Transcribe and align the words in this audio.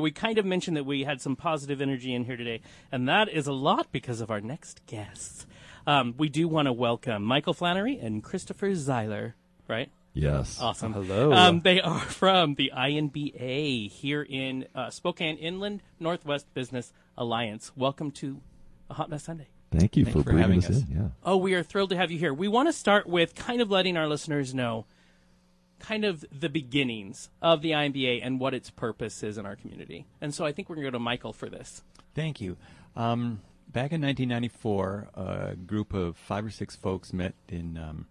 We 0.00 0.10
kind 0.10 0.38
of 0.38 0.44
mentioned 0.44 0.76
that 0.76 0.84
we 0.84 1.04
had 1.04 1.20
some 1.20 1.36
positive 1.36 1.80
energy 1.80 2.14
in 2.14 2.24
here 2.24 2.36
today, 2.36 2.60
and 2.90 3.08
that 3.08 3.28
is 3.28 3.46
a 3.46 3.52
lot 3.52 3.88
because 3.92 4.20
of 4.20 4.30
our 4.30 4.40
next 4.40 4.84
guests. 4.86 5.46
Um, 5.86 6.14
we 6.18 6.28
do 6.28 6.48
want 6.48 6.66
to 6.66 6.72
welcome 6.72 7.22
Michael 7.22 7.54
Flannery 7.54 7.98
and 7.98 8.22
Christopher 8.22 8.70
Zeiler, 8.70 9.34
right? 9.66 9.90
Yes. 10.12 10.58
Awesome. 10.60 10.92
Hello. 10.92 11.32
Um, 11.32 11.60
they 11.60 11.80
are 11.80 12.00
from 12.00 12.54
the 12.56 12.72
INBA 12.76 13.90
here 13.90 14.22
in 14.22 14.66
uh, 14.74 14.90
Spokane 14.90 15.36
Inland 15.36 15.82
Northwest 16.00 16.52
Business 16.54 16.92
Alliance. 17.16 17.72
Welcome 17.76 18.10
to 18.12 18.40
a 18.90 18.94
Hot 18.94 19.08
Mess 19.10 19.24
Sunday. 19.24 19.48
Thank 19.70 19.96
you 19.96 20.04
Thanks 20.04 20.16
for 20.16 20.22
for 20.22 20.30
bringing 20.30 20.42
having 20.42 20.58
us, 20.58 20.70
us. 20.70 20.82
in. 20.82 20.96
Yeah. 20.96 21.08
Oh, 21.22 21.36
we 21.36 21.54
are 21.54 21.62
thrilled 21.62 21.90
to 21.90 21.96
have 21.96 22.10
you 22.10 22.18
here. 22.18 22.32
We 22.32 22.48
want 22.48 22.68
to 22.68 22.72
start 22.72 23.06
with 23.06 23.34
kind 23.34 23.60
of 23.60 23.70
letting 23.70 23.96
our 23.96 24.08
listeners 24.08 24.54
know 24.54 24.86
kind 25.78 26.04
of 26.04 26.24
the 26.32 26.48
beginnings 26.48 27.30
of 27.40 27.62
the 27.62 27.70
INBA 27.72 28.20
and 28.22 28.40
what 28.40 28.54
its 28.54 28.70
purpose 28.70 29.22
is 29.22 29.38
in 29.38 29.46
our 29.46 29.56
community. 29.56 30.06
And 30.20 30.34
so 30.34 30.44
I 30.44 30.52
think 30.52 30.68
we're 30.68 30.76
going 30.76 30.86
to 30.86 30.90
go 30.90 30.98
to 30.98 31.02
Michael 31.02 31.32
for 31.32 31.48
this. 31.48 31.82
Thank 32.14 32.40
you. 32.40 32.56
Um, 32.96 33.40
back 33.68 33.92
in 33.92 34.00
1994, 34.00 35.08
a 35.14 35.56
group 35.56 35.94
of 35.94 36.16
five 36.16 36.44
or 36.44 36.50
six 36.50 36.74
folks 36.74 37.12
met 37.12 37.34
in 37.48 37.78
um, 37.78 38.06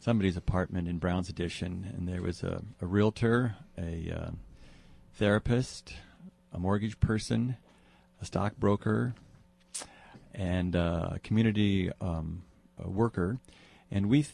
somebody's 0.00 0.36
apartment 0.36 0.88
in 0.88 0.98
Brown's 0.98 1.28
Addition, 1.28 1.92
and 1.96 2.08
there 2.08 2.22
was 2.22 2.42
a, 2.42 2.62
a 2.80 2.86
realtor, 2.86 3.56
a 3.78 4.10
uh, 4.10 4.30
therapist, 5.14 5.94
a 6.52 6.58
mortgage 6.58 6.98
person, 6.98 7.56
a 8.20 8.24
stockbroker, 8.24 9.14
and 10.34 10.74
uh, 10.74 11.10
a 11.12 11.18
community 11.20 11.90
um, 12.00 12.42
a 12.82 12.88
worker. 12.88 13.38
And 13.90 14.08
we 14.08 14.26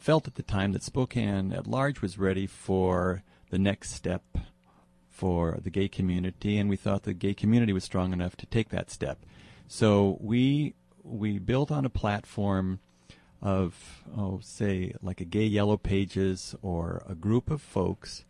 felt 0.00 0.26
at 0.26 0.34
the 0.34 0.42
time 0.42 0.72
that 0.72 0.82
Spokane 0.82 1.52
at 1.52 1.66
large 1.66 2.00
was 2.00 2.18
ready 2.18 2.46
for 2.46 3.22
the 3.50 3.58
next 3.58 3.90
step 3.92 4.22
for 5.08 5.58
the 5.62 5.70
gay 5.70 5.88
community, 5.88 6.56
and 6.56 6.70
we 6.70 6.76
thought 6.76 7.02
the 7.02 7.12
gay 7.12 7.34
community 7.34 7.74
was 7.74 7.84
strong 7.84 8.12
enough 8.12 8.34
to 8.36 8.46
take 8.46 8.70
that 8.70 8.90
step. 8.90 9.18
So 9.68 10.16
we 10.20 10.74
we 11.02 11.38
built 11.38 11.70
on 11.70 11.84
a 11.84 11.90
platform 11.90 12.80
of 13.42 14.02
oh 14.16 14.40
say 14.42 14.94
like 15.02 15.20
a 15.20 15.24
gay 15.26 15.44
yellow 15.44 15.76
pages 15.76 16.54
or 16.62 17.02
a 17.06 17.14
group 17.14 17.50
of 17.50 17.60
folks, 17.60 18.24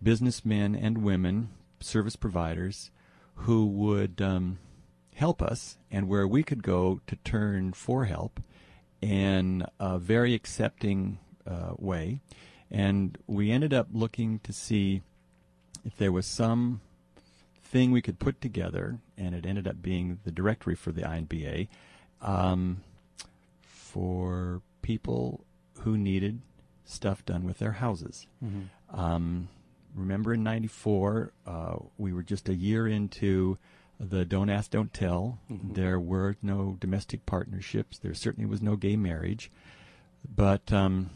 businessmen 0.00 0.76
and 0.76 0.98
women, 0.98 1.48
service 1.80 2.16
providers, 2.16 2.92
who 3.34 3.66
would 3.66 4.22
um, 4.22 4.58
help 5.16 5.42
us, 5.42 5.76
and 5.90 6.08
where 6.08 6.28
we 6.28 6.44
could 6.44 6.62
go 6.62 7.00
to 7.08 7.16
turn 7.16 7.72
for 7.72 8.04
help 8.04 8.40
in 9.00 9.64
a 9.78 9.98
very 9.98 10.34
accepting 10.34 11.18
uh, 11.46 11.74
way. 11.78 12.20
And 12.70 13.16
we 13.26 13.50
ended 13.50 13.72
up 13.72 13.88
looking 13.92 14.40
to 14.40 14.52
see 14.52 15.02
if 15.84 15.96
there 15.96 16.10
was 16.12 16.26
some 16.26 16.80
thing 17.62 17.92
we 17.92 18.02
could 18.02 18.18
put 18.18 18.40
together, 18.40 18.98
and 19.16 19.34
it 19.34 19.46
ended 19.46 19.68
up 19.68 19.80
being 19.82 20.18
the 20.24 20.32
directory 20.32 20.74
for 20.74 20.92
the 20.92 21.02
INBA 21.02 21.68
um, 22.20 22.82
for 23.62 24.62
people 24.82 25.44
who 25.80 25.96
needed 25.96 26.40
stuff 26.84 27.24
done 27.24 27.44
with 27.44 27.58
their 27.58 27.72
houses. 27.72 28.26
Um, 28.90 29.48
remember 29.94 30.34
in 30.34 30.42
'94, 30.42 31.32
uh, 31.46 31.76
we 31.98 32.12
were 32.12 32.22
just 32.22 32.48
a 32.48 32.54
year 32.54 32.86
into 32.88 33.58
the 33.98 34.24
Don't 34.24 34.50
Ask, 34.50 34.70
Don't 34.70 34.92
Tell. 34.92 35.38
There 35.48 35.98
were 35.98 36.36
no 36.42 36.76
domestic 36.80 37.26
partnerships. 37.26 37.98
There 37.98 38.14
certainly 38.14 38.48
was 38.48 38.62
no 38.62 38.76
gay 38.76 38.96
marriage. 38.96 39.50
But 40.28 40.72
um, 40.72 41.10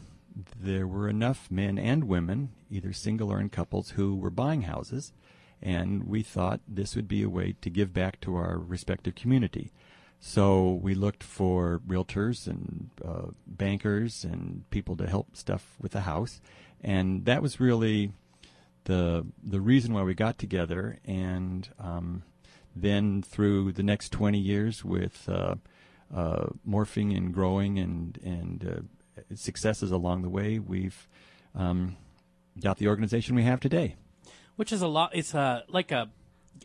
there 0.59 0.87
were 0.87 1.09
enough 1.09 1.49
men 1.51 1.77
and 1.77 2.05
women, 2.05 2.49
either 2.69 2.93
single 2.93 3.31
or 3.31 3.39
in 3.39 3.49
couples, 3.49 3.91
who 3.91 4.15
were 4.15 4.29
buying 4.29 4.63
houses. 4.63 5.13
And 5.61 6.07
we 6.07 6.23
thought 6.23 6.61
this 6.67 6.95
would 6.95 7.07
be 7.07 7.21
a 7.21 7.29
way 7.29 7.55
to 7.61 7.69
give 7.69 7.93
back 7.93 8.19
to 8.21 8.35
our 8.35 8.57
respective 8.57 9.15
community. 9.15 9.71
So 10.19 10.79
we 10.81 10.93
looked 10.93 11.23
for 11.23 11.81
realtors 11.87 12.47
and 12.47 12.89
uh, 13.03 13.31
bankers 13.45 14.23
and 14.23 14.63
people 14.69 14.95
to 14.97 15.07
help 15.07 15.35
stuff 15.35 15.75
with 15.79 15.91
the 15.91 16.01
house. 16.01 16.41
And 16.81 17.25
that 17.25 17.41
was 17.41 17.59
really 17.59 18.11
the 18.85 19.25
the 19.43 19.61
reason 19.61 19.93
why 19.93 20.03
we 20.03 20.13
got 20.13 20.37
together. 20.37 20.99
And 21.05 21.69
um, 21.79 22.23
then 22.75 23.21
through 23.21 23.73
the 23.73 23.83
next 23.83 24.11
20 24.11 24.37
years 24.37 24.83
with 24.85 25.27
uh, 25.29 25.55
uh, 26.13 26.47
morphing 26.67 27.15
and 27.15 27.33
growing 27.33 27.77
and 27.79 28.19
and 28.23 28.85
uh, 29.19 29.35
successes 29.35 29.91
along 29.91 30.21
the 30.21 30.29
way, 30.29 30.59
we've 30.59 31.07
um, 31.55 31.97
got 32.59 32.77
the 32.77 32.87
organization 32.87 33.35
we 33.35 33.43
have 33.43 33.59
today. 33.59 33.95
Which 34.55 34.71
is 34.71 34.81
a 34.81 34.87
lot. 34.87 35.11
It's 35.13 35.33
a 35.33 35.63
like 35.67 35.91
a 35.91 36.09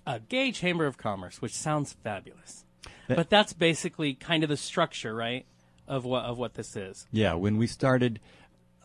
a 0.07 0.21
gay 0.21 0.53
chamber 0.53 0.87
of 0.87 0.97
commerce, 0.99 1.41
which 1.41 1.55
sounds 1.55 1.93
fabulous. 2.05 2.65
That- 3.09 3.17
but 3.17 3.31
that's 3.31 3.53
basically 3.53 4.15
kind 4.15 4.43
of 4.43 4.49
the 4.49 4.57
structure, 4.57 5.15
right, 5.15 5.47
of 5.87 6.05
what 6.05 6.25
of 6.25 6.39
what 6.39 6.55
this 6.55 6.77
is. 6.77 7.07
Yeah, 7.13 7.35
when 7.35 7.57
we 7.57 7.67
started, 7.67 8.21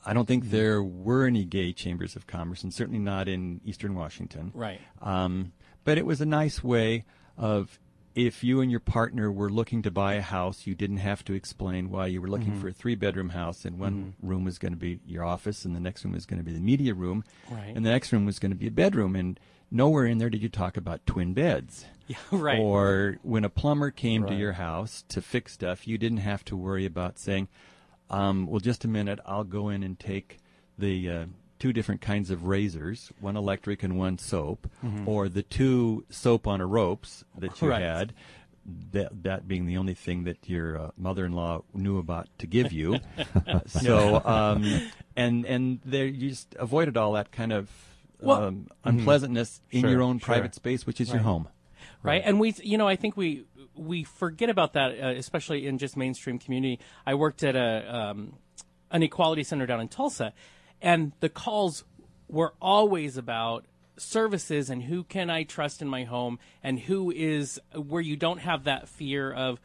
I 0.06 0.14
don't 0.14 0.28
think 0.28 0.50
there 0.50 0.82
were 0.82 1.26
any 1.26 1.44
gay 1.44 1.74
chambers 1.74 2.16
of 2.16 2.28
commerce, 2.28 2.64
and 2.64 2.74
certainly 2.74 3.00
not 3.00 3.28
in 3.28 3.62
Eastern 3.66 3.96
Washington. 3.96 4.52
Right. 4.54 4.80
Um, 5.02 5.54
but 5.84 5.98
it 5.98 6.06
was 6.06 6.22
a 6.22 6.26
nice 6.26 6.64
way 6.64 7.06
of 7.38 7.80
if 8.14 8.44
you 8.44 8.60
and 8.60 8.70
your 8.70 8.82
partner 8.82 9.32
were 9.32 9.50
looking 9.50 9.82
to 9.84 9.90
buy 9.92 10.16
a 10.16 10.22
house, 10.22 10.68
you 10.68 10.76
didn't 10.76 10.98
have 10.98 11.24
to 11.24 11.34
explain 11.34 11.90
why 11.90 12.08
you 12.08 12.22
were 12.22 12.28
looking 12.28 12.60
for 12.60 12.68
a 12.68 12.74
three 12.74 12.96
bedroom 12.96 13.30
house, 13.30 13.64
and 13.64 13.80
one 13.80 14.16
room 14.22 14.44
was 14.44 14.58
going 14.60 14.74
to 14.74 14.78
be 14.78 15.00
your 15.08 15.24
office, 15.24 15.64
and 15.64 15.74
the 15.76 15.80
next 15.80 16.04
room 16.04 16.14
was 16.14 16.26
going 16.26 16.38
to 16.40 16.44
be 16.44 16.52
the 16.52 16.60
media 16.60 16.94
room, 16.94 17.24
Right. 17.50 17.72
and 17.74 17.86
the 17.86 17.90
next 17.90 18.12
room 18.12 18.26
was 18.26 18.38
going 18.38 18.52
to 18.52 18.58
be 18.58 18.68
a 18.68 18.72
bedroom, 18.72 19.16
and 19.16 19.40
nowhere 19.72 20.06
in 20.06 20.18
there 20.18 20.30
did 20.30 20.44
you 20.44 20.50
talk 20.50 20.76
about 20.76 21.06
twin 21.06 21.34
beds. 21.34 21.86
Yeah. 22.08 22.18
Right. 22.32 22.60
Or 22.60 23.20
when 23.24 23.46
a 23.46 23.50
plumber 23.50 23.90
came 23.90 24.26
to 24.28 24.34
your 24.36 24.52
house 24.54 25.06
to 25.08 25.22
fix 25.22 25.54
stuff, 25.54 25.88
you 25.88 25.98
didn't 25.98 26.18
have 26.18 26.44
to 26.46 26.58
worry 26.58 26.86
about 26.86 27.18
saying, 27.18 27.48
um, 28.10 28.48
"Well, 28.48 28.60
just 28.60 28.84
a 28.84 28.90
minute, 28.90 29.20
I'll 29.26 29.46
go 29.46 29.70
in 29.70 29.82
and 29.82 29.98
take 29.98 30.40
the 30.78 31.10
uh, 31.10 31.26
two 31.62 31.72
different 31.72 32.02
kinds 32.02 32.30
of 32.32 32.46
razors, 32.48 33.12
one 33.20 33.38
electric 33.38 33.84
and 33.84 33.94
one 33.98 34.18
soap, 34.18 34.68
or 35.06 35.30
the 35.30 35.44
two 35.44 36.04
soap 36.10 36.48
on 36.48 36.60
a 36.62 36.66
ropes 36.66 37.24
that 37.38 37.62
you 37.62 37.70
Right. 37.70 37.82
had." 37.82 38.14
That, 38.92 39.24
that 39.24 39.48
being 39.48 39.66
the 39.66 39.78
only 39.78 39.96
thing 39.96 40.26
that 40.26 40.48
your 40.48 40.68
uh, 40.80 40.92
mother-in-law 40.96 41.64
knew 41.74 41.98
about 41.98 42.28
to 42.38 42.46
give 42.46 42.72
you, 42.72 43.00
so 43.66 44.24
um, 44.24 44.82
and 45.16 45.46
and 45.46 45.80
there 45.84 46.06
you 46.06 46.30
just 46.30 46.54
avoided 46.60 46.96
all 46.96 47.14
that 47.14 47.32
kind 47.32 47.52
of 47.54 47.70
Well- 48.22 48.44
um, 48.44 48.68
unpleasantness 48.84 49.62
in 49.72 49.82
Sure, 49.82 49.90
your 49.90 50.02
own 50.04 50.20
sure. 50.20 50.26
private 50.28 50.54
space, 50.54 50.86
which 50.86 51.02
is 51.02 51.08
your 51.10 51.18
Right. 51.18 51.26
home. 51.26 51.48
right? 52.04 52.22
And 52.24 52.40
we, 52.40 52.54
you 52.62 52.78
know, 52.78 52.88
I 52.88 52.96
think 52.98 53.18
we 53.18 53.46
we 53.76 54.04
forget 54.04 54.50
about 54.52 54.74
that, 54.74 54.92
uh, 55.02 55.08
especially 55.18 55.66
in 55.66 55.80
just 55.80 55.98
mainstream 55.98 56.38
community. 56.38 56.80
I 57.04 57.16
worked 57.16 57.42
at 57.44 57.56
a 57.56 57.72
um, 57.96 58.34
an 58.92 59.02
equality 59.02 59.44
center 59.44 59.66
down 59.66 59.82
in 59.82 59.88
Tulsa, 59.88 60.34
and 60.82 61.12
the 61.20 61.30
calls 61.30 61.84
were 62.28 62.54
always 62.62 63.18
about 63.18 63.66
services 63.98 64.70
and 64.70 64.84
who 64.84 65.04
can 65.04 65.30
I 65.30 65.44
trust 65.44 65.82
in 65.82 65.88
my 65.88 66.04
home, 66.04 66.40
and 66.64 66.80
who 66.80 67.12
is 67.12 67.60
where 67.76 68.02
you 68.02 68.16
don't 68.16 68.40
have 68.40 68.64
that 68.64 68.90
fear 68.90 69.32
of. 69.32 69.60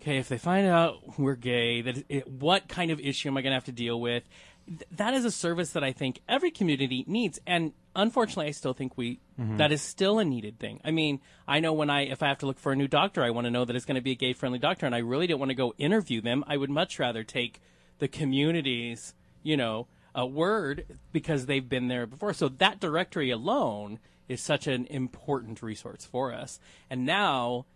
Okay, 0.00 0.18
if 0.18 0.28
they 0.28 0.38
find 0.38 0.66
out 0.66 1.18
we're 1.18 1.34
gay, 1.34 1.82
that 1.82 2.04
it, 2.08 2.28
what 2.28 2.68
kind 2.68 2.90
of 2.90 3.00
issue 3.00 3.28
am 3.28 3.36
I 3.36 3.42
going 3.42 3.50
to 3.50 3.56
have 3.56 3.64
to 3.64 3.72
deal 3.72 4.00
with? 4.00 4.22
Th- 4.66 4.82
That 4.92 5.14
is 5.14 5.24
a 5.24 5.30
service 5.30 5.72
that 5.72 5.82
I 5.82 5.92
think 5.92 6.20
every 6.28 6.52
community 6.52 7.04
needs, 7.08 7.40
and 7.46 7.72
unfortunately, 7.96 8.46
I 8.46 8.52
still 8.52 8.74
think 8.74 8.96
we 8.96 9.18
mm-hmm. 9.38 9.56
that 9.56 9.72
is 9.72 9.82
still 9.82 10.20
a 10.20 10.24
needed 10.24 10.60
thing. 10.60 10.80
I 10.84 10.92
mean, 10.92 11.20
I 11.48 11.58
know 11.58 11.72
when 11.72 11.90
I 11.90 12.02
if 12.02 12.22
I 12.22 12.28
have 12.28 12.38
to 12.38 12.46
look 12.46 12.58
for 12.60 12.70
a 12.72 12.76
new 12.76 12.88
doctor, 12.88 13.24
I 13.24 13.30
want 13.30 13.46
to 13.46 13.50
know 13.50 13.64
that 13.64 13.74
it's 13.74 13.84
going 13.84 13.96
to 13.96 14.00
be 14.00 14.12
a 14.12 14.16
gay 14.16 14.32
friendly 14.32 14.60
doctor, 14.60 14.86
and 14.86 14.94
I 14.94 14.98
really 14.98 15.26
don't 15.26 15.40
want 15.40 15.50
to 15.50 15.56
go 15.56 15.74
interview 15.78 16.20
them. 16.20 16.44
I 16.46 16.56
would 16.56 16.70
much 16.70 16.98
rather 16.98 17.24
take 17.24 17.60
the 17.98 18.08
communities 18.08 19.14
you 19.42 19.56
know, 19.56 19.86
a 20.18 20.26
word 20.26 20.84
because 21.12 21.46
they've 21.46 21.68
been 21.68 21.86
there 21.86 22.04
before. 22.04 22.32
So 22.32 22.48
that 22.48 22.80
directory 22.80 23.30
alone 23.30 24.00
is 24.28 24.40
such 24.40 24.66
an 24.66 24.84
important 24.86 25.62
resource 25.62 26.04
for 26.04 26.34
us, 26.34 26.58
and 26.90 27.06
now 27.06 27.66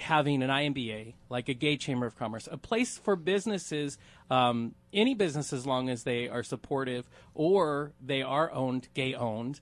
having 0.00 0.42
an 0.42 0.48
INBA, 0.48 1.14
like 1.28 1.48
a 1.48 1.54
gay 1.54 1.76
chamber 1.76 2.06
of 2.06 2.16
commerce, 2.16 2.48
a 2.50 2.56
place 2.56 2.96
for 2.96 3.16
businesses, 3.16 3.98
um, 4.30 4.74
any 4.92 5.14
business 5.14 5.52
as 5.52 5.66
long 5.66 5.90
as 5.90 6.04
they 6.04 6.26
are 6.28 6.42
supportive 6.42 7.04
or 7.34 7.92
they 8.00 8.22
are 8.22 8.50
owned, 8.52 8.88
gay 8.94 9.14
owned, 9.14 9.60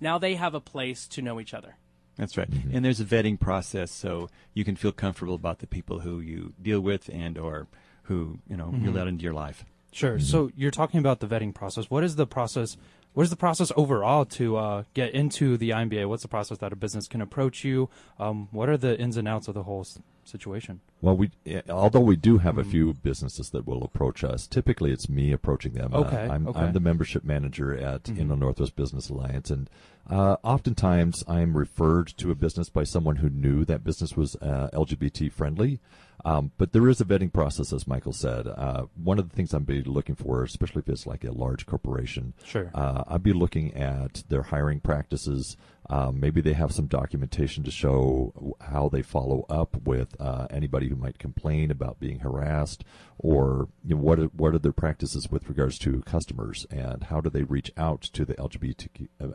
now 0.00 0.18
they 0.18 0.34
have 0.34 0.54
a 0.54 0.60
place 0.60 1.06
to 1.06 1.22
know 1.22 1.38
each 1.38 1.54
other. 1.54 1.76
That's 2.16 2.36
right. 2.36 2.48
And 2.72 2.84
there's 2.84 3.00
a 3.00 3.04
vetting 3.04 3.38
process, 3.38 3.92
so 3.92 4.28
you 4.54 4.64
can 4.64 4.74
feel 4.74 4.92
comfortable 4.92 5.34
about 5.34 5.60
the 5.60 5.66
people 5.66 6.00
who 6.00 6.18
you 6.20 6.54
deal 6.60 6.80
with 6.80 7.08
and 7.12 7.38
or 7.38 7.68
who 8.04 8.38
you 8.48 8.56
know 8.56 8.74
you 8.80 8.90
let 8.90 9.06
into 9.06 9.22
your 9.22 9.34
life. 9.34 9.64
Sure. 9.96 10.18
So 10.18 10.50
you're 10.56 10.70
talking 10.70 11.00
about 11.00 11.20
the 11.20 11.26
vetting 11.26 11.54
process. 11.54 11.88
What 11.90 12.04
is 12.04 12.16
the 12.16 12.26
process? 12.26 12.76
What 13.14 13.22
is 13.22 13.30
the 13.30 13.36
process 13.36 13.72
overall 13.76 14.26
to 14.26 14.56
uh, 14.58 14.82
get 14.92 15.14
into 15.14 15.56
the 15.56 15.70
INBA? 15.70 16.06
What's 16.06 16.20
the 16.22 16.28
process 16.28 16.58
that 16.58 16.70
a 16.70 16.76
business 16.76 17.08
can 17.08 17.22
approach 17.22 17.64
you? 17.64 17.88
Um, 18.18 18.48
what 18.50 18.68
are 18.68 18.76
the 18.76 18.98
ins 19.00 19.16
and 19.16 19.26
outs 19.26 19.48
of 19.48 19.54
the 19.54 19.62
whole 19.62 19.80
s- 19.80 19.98
situation? 20.24 20.80
Well, 21.00 21.16
we 21.16 21.30
eh, 21.46 21.62
although 21.70 22.00
we 22.00 22.16
do 22.16 22.36
have 22.38 22.58
a 22.58 22.64
few 22.64 22.92
businesses 22.92 23.48
that 23.50 23.66
will 23.66 23.82
approach 23.82 24.22
us. 24.22 24.46
Typically, 24.46 24.92
it's 24.92 25.08
me 25.08 25.32
approaching 25.32 25.72
them. 25.72 25.94
Uh, 25.94 26.00
Okay, 26.00 26.28
I'm, 26.30 26.46
okay. 26.46 26.60
I'm 26.60 26.72
the 26.74 26.80
membership 26.80 27.24
manager 27.24 27.74
at 27.74 28.02
Mm-hmm. 28.02 28.20
Inland 28.20 28.40
Northwest 28.42 28.76
Business 28.76 29.08
Alliance, 29.08 29.50
and 29.50 29.70
Uh, 30.08 30.36
oftentimes, 30.44 31.24
I'm 31.26 31.56
referred 31.56 32.08
to 32.18 32.30
a 32.30 32.34
business 32.34 32.68
by 32.68 32.84
someone 32.84 33.16
who 33.16 33.28
knew 33.28 33.64
that 33.64 33.82
business 33.84 34.16
was 34.16 34.36
uh, 34.36 34.68
LGBT 34.72 35.32
friendly. 35.32 35.80
Um, 36.24 36.50
but 36.58 36.72
there 36.72 36.88
is 36.88 37.00
a 37.00 37.04
vetting 37.04 37.32
process, 37.32 37.72
as 37.72 37.86
Michael 37.86 38.12
said. 38.12 38.46
Uh, 38.48 38.86
one 39.00 39.18
of 39.18 39.28
the 39.28 39.36
things 39.36 39.52
I'm 39.52 39.64
be 39.64 39.82
looking 39.82 40.14
for, 40.14 40.42
especially 40.42 40.80
if 40.80 40.88
it's 40.88 41.06
like 41.06 41.24
a 41.24 41.30
large 41.30 41.66
corporation, 41.66 42.32
Sure. 42.44 42.70
uh, 42.74 43.04
I'd 43.06 43.22
be 43.22 43.32
looking 43.32 43.74
at 43.74 44.24
their 44.28 44.42
hiring 44.42 44.80
practices. 44.80 45.56
Um, 45.88 46.18
maybe 46.18 46.40
they 46.40 46.54
have 46.54 46.72
some 46.72 46.86
documentation 46.86 47.62
to 47.62 47.70
show 47.70 48.56
how 48.60 48.88
they 48.88 49.02
follow 49.02 49.44
up 49.48 49.76
with 49.84 50.16
uh, 50.20 50.48
anybody 50.50 50.88
who 50.88 50.96
might 50.96 51.20
complain 51.20 51.70
about 51.70 52.00
being 52.00 52.20
harassed, 52.20 52.82
or 53.18 53.68
you 53.84 53.94
know, 53.94 54.00
what 54.00 54.18
are, 54.18 54.24
what 54.26 54.52
are 54.54 54.58
their 54.58 54.72
practices 54.72 55.30
with 55.30 55.48
regards 55.48 55.78
to 55.80 56.00
customers, 56.02 56.66
and 56.70 57.04
how 57.04 57.20
do 57.20 57.30
they 57.30 57.44
reach 57.44 57.70
out 57.76 58.00
to 58.02 58.24
the 58.24 58.34
LGBT 58.34 59.04
uh, 59.20 59.26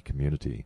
Community. 0.00 0.64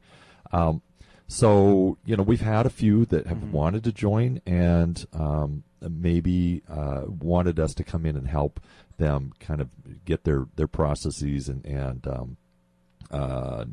Um, 0.52 0.82
so 1.26 1.96
you 2.04 2.16
know 2.16 2.22
we've 2.22 2.40
had 2.40 2.66
a 2.66 2.70
few 2.70 3.06
that 3.06 3.26
have 3.26 3.52
wanted 3.52 3.84
to 3.84 3.92
join 3.92 4.40
and 4.46 5.06
um, 5.12 5.64
maybe 5.80 6.62
uh, 6.68 7.02
wanted 7.06 7.58
us 7.58 7.74
to 7.74 7.84
come 7.84 8.04
in 8.04 8.16
and 8.16 8.28
help 8.28 8.60
them 8.98 9.32
kind 9.40 9.60
of 9.60 9.68
get 10.04 10.24
their 10.24 10.46
their 10.56 10.68
processes 10.68 11.48
and 11.48 11.64
and 11.64 12.06
um, 12.06 12.36
uh, 13.10 13.64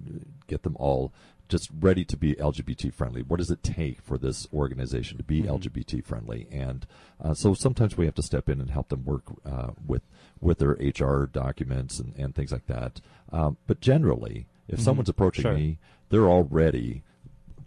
get 0.48 0.64
them 0.64 0.76
all 0.80 1.12
just 1.52 1.70
ready 1.82 2.06
to 2.06 2.16
be 2.16 2.34
LGBT 2.36 2.94
friendly. 2.94 3.22
What 3.22 3.38
does 3.38 3.52
it 3.52 3.62
take 3.62 4.02
for 4.02 4.18
this 4.18 4.48
organization 4.54 5.18
to 5.18 5.24
be 5.24 5.44
LGBT 5.44 6.06
friendly? 6.06 6.48
And 6.50 6.88
uh, 7.22 7.34
so 7.34 7.54
sometimes 7.54 7.98
we 7.98 8.06
have 8.06 8.16
to 8.16 8.24
step 8.24 8.48
in 8.48 8.62
and 8.62 8.70
help 8.70 8.88
them 8.88 9.04
work 9.04 9.24
uh, 9.46 9.72
with 9.86 10.02
with 10.40 10.60
their 10.60 10.72
HR 10.72 11.28
documents 11.32 12.00
and, 12.00 12.16
and 12.16 12.34
things 12.34 12.54
like 12.54 12.68
that. 12.68 13.02
Um, 13.34 13.58
but 13.68 13.82
generally, 13.82 14.46
if 14.72 14.80
someone's 14.80 15.10
approaching 15.10 15.44
Sure. 15.44 15.54
me, 15.54 15.78
they're 16.10 16.28
already 16.30 17.04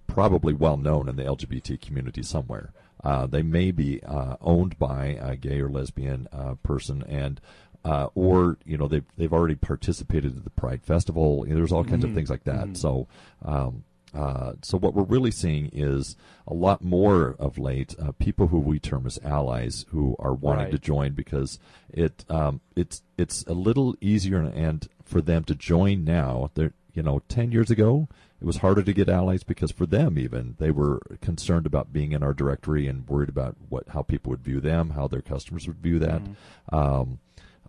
probably 0.06 0.52
well 0.54 0.76
known 0.76 1.08
in 1.08 1.16
the 1.16 1.24
LGBT 1.24 1.80
community 1.80 2.22
somewhere. 2.22 2.72
Uh, 3.02 3.26
they 3.26 3.42
may 3.42 3.70
be 3.70 4.02
uh, 4.04 4.36
owned 4.40 4.78
by 4.78 5.18
a 5.20 5.36
gay 5.36 5.60
or 5.60 5.68
lesbian 5.68 6.26
uh, 6.32 6.54
person, 6.62 7.02
and 7.08 7.40
uh, 7.84 8.08
or 8.14 8.56
you 8.64 8.78
know 8.78 8.88
they've 8.88 9.04
they've 9.18 9.32
already 9.32 9.54
participated 9.54 10.36
at 10.36 10.44
the 10.44 10.50
Pride 10.50 10.82
Festival. 10.82 11.44
You 11.46 11.52
know, 11.52 11.56
there's 11.60 11.72
all 11.72 11.84
kinds 11.84 12.04
of 12.04 12.14
things 12.14 12.30
like 12.30 12.44
that. 12.44 12.76
So. 12.76 13.06
Um, 13.44 13.84
uh, 14.14 14.52
so 14.62 14.78
what 14.78 14.94
we're 14.94 15.02
really 15.02 15.32
seeing 15.32 15.68
is 15.72 16.14
a 16.46 16.54
lot 16.54 16.84
more 16.84 17.34
of 17.40 17.58
late 17.58 17.96
uh, 18.00 18.12
people 18.12 18.46
who 18.46 18.60
we 18.60 18.78
term 18.78 19.06
as 19.06 19.18
allies 19.24 19.86
who 19.88 20.14
are 20.20 20.32
wanting 20.32 20.66
Right. 20.66 20.70
to 20.70 20.78
join 20.78 21.14
because 21.14 21.58
it 21.92 22.24
um, 22.28 22.60
it's 22.76 23.02
it's 23.18 23.42
a 23.48 23.54
little 23.54 23.96
easier 24.00 24.38
and, 24.38 24.54
and 24.54 24.88
for 25.04 25.20
them 25.20 25.42
to 25.44 25.56
join 25.56 26.04
now. 26.04 26.52
They're 26.54 26.74
you 26.94 27.02
know 27.02 27.20
ten 27.28 27.52
years 27.52 27.70
ago 27.70 28.08
it 28.40 28.46
was 28.46 28.58
harder 28.58 28.82
to 28.82 28.92
get 28.92 29.08
allies 29.08 29.42
because 29.42 29.70
for 29.70 29.86
them 29.86 30.18
even 30.18 30.56
they 30.58 30.70
were 30.70 31.00
concerned 31.22 31.64
about 31.64 31.92
being 31.92 32.12
in 32.12 32.22
our 32.22 32.34
directory 32.34 32.86
and 32.86 33.08
worried 33.08 33.28
about 33.28 33.56
what 33.68 33.88
how 33.88 34.02
people 34.02 34.30
would 34.30 34.44
view 34.44 34.60
them, 34.60 34.90
how 34.90 35.08
their 35.08 35.22
customers 35.22 35.66
would 35.66 35.78
view 35.78 35.98
that. 35.98 36.20
Um, 36.70 37.20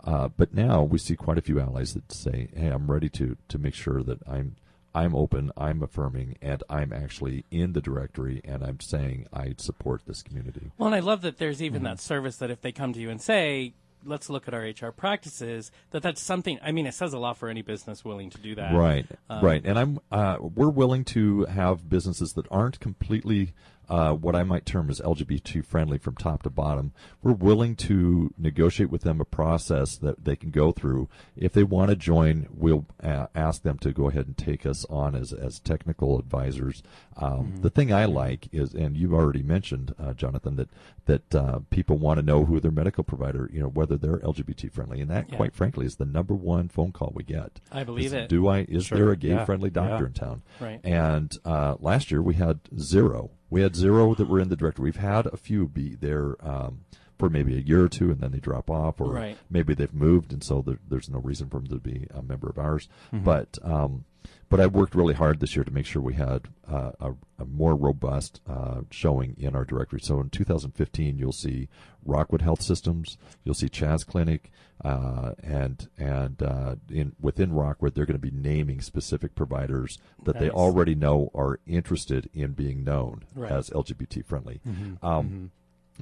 uh, 0.03 0.27
but 0.27 0.53
now 0.53 0.83
we 0.83 0.97
see 0.97 1.15
quite 1.15 1.37
a 1.37 1.41
few 1.41 1.59
allies 1.59 1.93
that 1.93 2.11
say, 2.11 2.49
"Hey, 2.55 2.67
I'm 2.67 2.91
ready 2.91 3.09
to 3.09 3.37
to 3.47 3.57
make 3.57 3.73
sure 3.73 4.03
that 4.03 4.19
I'm 4.27 4.55
I'm 4.93 5.15
open, 5.15 5.51
I'm 5.57 5.81
affirming, 5.81 6.37
and 6.41 6.61
I'm 6.69 6.91
actually 6.93 7.45
in 7.51 7.73
the 7.73 7.81
directory, 7.81 8.41
and 8.43 8.63
I'm 8.63 8.79
saying 8.79 9.27
I 9.31 9.55
support 9.57 10.01
this 10.05 10.21
community." 10.21 10.71
Well, 10.77 10.87
and 10.87 10.95
I 10.95 10.99
love 10.99 11.21
that 11.21 11.37
there's 11.37 11.61
even 11.61 11.83
that 11.83 11.99
service 11.99 12.37
that 12.37 12.51
if 12.51 12.61
they 12.61 12.71
come 12.71 12.91
to 12.93 12.99
you 12.99 13.09
and 13.09 13.21
say, 13.21 13.73
let's 14.05 14.29
look 14.29 14.47
at 14.47 14.53
our 14.53 14.61
HR 14.61 14.91
practices, 14.91 15.71
that 15.91 16.03
that's 16.03 16.21
something, 16.21 16.59
I 16.63 16.71
mean, 16.71 16.85
it 16.85 16.93
says 16.93 17.13
a 17.13 17.19
lot 17.19 17.37
for 17.37 17.49
any 17.49 17.61
business 17.61 18.05
willing 18.05 18.29
to 18.31 18.37
do 18.37 18.55
that. 18.55 18.73
Right, 18.73 19.05
Um, 19.29 19.43
right, 19.43 19.61
and 19.65 19.77
I'm 19.77 19.99
uh, 20.11 20.37
we're 20.39 20.69
willing 20.69 21.03
to 21.05 21.45
have 21.45 21.89
businesses 21.89 22.33
that 22.33 22.45
aren't 22.51 22.79
completely 22.79 23.53
uh, 23.89 24.13
what 24.13 24.35
I 24.35 24.43
might 24.43 24.65
term 24.65 24.89
as 24.89 24.99
LGBT 25.01 25.65
friendly 25.65 25.97
from 25.97 26.15
top 26.15 26.43
to 26.43 26.49
bottom. 26.49 26.91
We're 27.21 27.33
willing 27.33 27.75
to 27.77 28.33
negotiate 28.37 28.89
with 28.89 29.01
them 29.01 29.21
a 29.21 29.25
process 29.25 29.97
that 29.97 30.23
they 30.25 30.35
can 30.35 30.51
go 30.51 30.71
through. 30.71 31.09
If 31.35 31.53
they 31.53 31.63
want 31.63 31.89
to 31.89 31.95
join, 31.95 32.47
we'll 32.51 32.85
uh, 33.03 33.27
ask 33.35 33.61
them 33.63 33.77
to 33.79 33.91
go 33.91 34.09
ahead 34.09 34.27
and 34.27 34.37
take 34.37 34.65
us 34.65 34.85
on 34.85 35.15
as 35.15 35.33
as 35.33 35.59
technical 35.59 36.19
advisors. 36.19 36.83
Um, 37.17 37.57
The 37.61 37.69
thing 37.69 37.93
I 37.93 38.05
like 38.05 38.47
is, 38.51 38.73
and 38.73 38.95
you've 38.97 39.13
already 39.13 39.43
mentioned, 39.43 39.93
uh, 39.99 40.13
Jonathan, 40.13 40.55
that 40.57 40.69
that 41.05 41.35
uh, 41.35 41.59
people 41.69 41.97
want 41.97 42.19
to 42.19 42.25
know 42.25 42.45
who 42.45 42.59
their 42.59 42.71
medical 42.71 43.03
provider, 43.03 43.49
you 43.53 43.61
know, 43.61 43.69
whether 43.69 43.95
they're 43.97 44.17
LGBT 44.19 44.71
friendly, 44.71 45.01
and 45.01 45.09
that, 45.11 45.29
Yeah. 45.29 45.35
quite 45.37 45.53
frankly, 45.53 45.85
is 45.85 45.97
the 45.97 46.05
number 46.05 46.33
one 46.33 46.67
phone 46.67 46.91
call 46.91 47.11
we 47.15 47.23
get. 47.23 47.61
I 47.71 47.83
believe 47.83 48.07
Is, 48.07 48.13
it. 48.13 48.29
Do 48.29 48.47
I? 48.47 48.59
Is 48.61 48.85
Sure, 48.85 48.97
there 48.97 49.11
a 49.11 49.17
gay 49.17 49.29
yeah, 49.29 49.45
friendly 49.45 49.69
doctor 49.69 50.03
yeah. 50.03 50.07
in 50.07 50.13
town? 50.13 50.41
Right. 50.59 50.79
And 50.83 51.31
uh, 51.45 51.75
last 51.79 52.09
year 52.11 52.21
we 52.23 52.33
had 52.35 52.59
zero. 52.79 53.29
We 53.49 53.61
had 53.61 53.75
zero 53.75 54.15
that 54.15 54.27
were 54.27 54.39
in 54.39 54.49
the 54.49 54.55
directory. 54.55 54.85
We've 54.85 54.95
had 54.95 55.27
a 55.27 55.37
few 55.37 55.67
be 55.67 55.95
there 55.95 56.35
um, 56.39 56.85
for 57.17 57.29
maybe 57.29 57.55
a 57.55 57.61
year 57.61 57.83
or 57.83 57.89
two, 57.89 58.11
and 58.11 58.19
then 58.19 58.31
they 58.31 58.39
drop 58.39 58.69
off, 58.69 58.99
or 58.99 59.11
Right. 59.13 59.37
maybe 59.49 59.73
they've 59.73 59.93
moved, 59.93 60.33
and 60.33 60.43
so 60.43 60.61
there, 60.61 60.79
there's 60.89 61.09
no 61.09 61.19
reason 61.19 61.49
for 61.49 61.59
them 61.59 61.67
to 61.67 61.79
be 61.79 62.07
a 62.13 62.21
member 62.21 62.49
of 62.49 62.57
ours. 62.59 62.87
Mm-hmm. 63.13 63.23
But 63.23 63.57
um, 63.63 64.05
but 64.49 64.59
I 64.59 64.65
worked 64.67 64.95
really 64.95 65.13
hard 65.13 65.39
this 65.39 65.55
year 65.55 65.63
to 65.63 65.71
make 65.71 65.85
sure 65.85 66.01
we 66.01 66.15
had 66.15 66.47
uh, 66.67 66.91
a, 66.99 67.13
a 67.39 67.45
more 67.45 67.75
robust 67.75 68.41
uh, 68.49 68.81
showing 68.89 69.35
in 69.39 69.55
our 69.55 69.63
directory. 69.65 69.99
So 70.01 70.19
in 70.19 70.29
2015, 70.29 71.17
you'll 71.19 71.31
see 71.31 71.67
Rockwood 72.03 72.41
Health 72.41 72.61
Systems, 72.61 73.17
you'll 73.43 73.55
see 73.55 73.69
CHAS 73.69 74.03
Clinic, 74.03 74.51
uh, 74.83 75.33
and 75.43 75.87
and 75.97 76.41
uh, 76.43 76.75
in 76.89 77.15
within 77.19 77.53
Rockwood, 77.53 77.93
they're 77.95 78.05
going 78.05 78.19
to 78.19 78.31
be 78.31 78.35
naming 78.35 78.81
specific 78.81 79.35
providers 79.35 79.97
that 80.23 80.39
they 80.39 80.49
already 80.49 80.95
know 80.95 81.29
are 81.33 81.59
interested 81.65 82.29
in 82.33 82.53
being 82.53 82.83
known 82.83 83.23
Right. 83.35 83.51
as 83.51 83.69
LGBT 83.69 84.25
friendly. 84.25 84.59
Mm-hmm. 84.67 85.05
Um, 85.05 85.51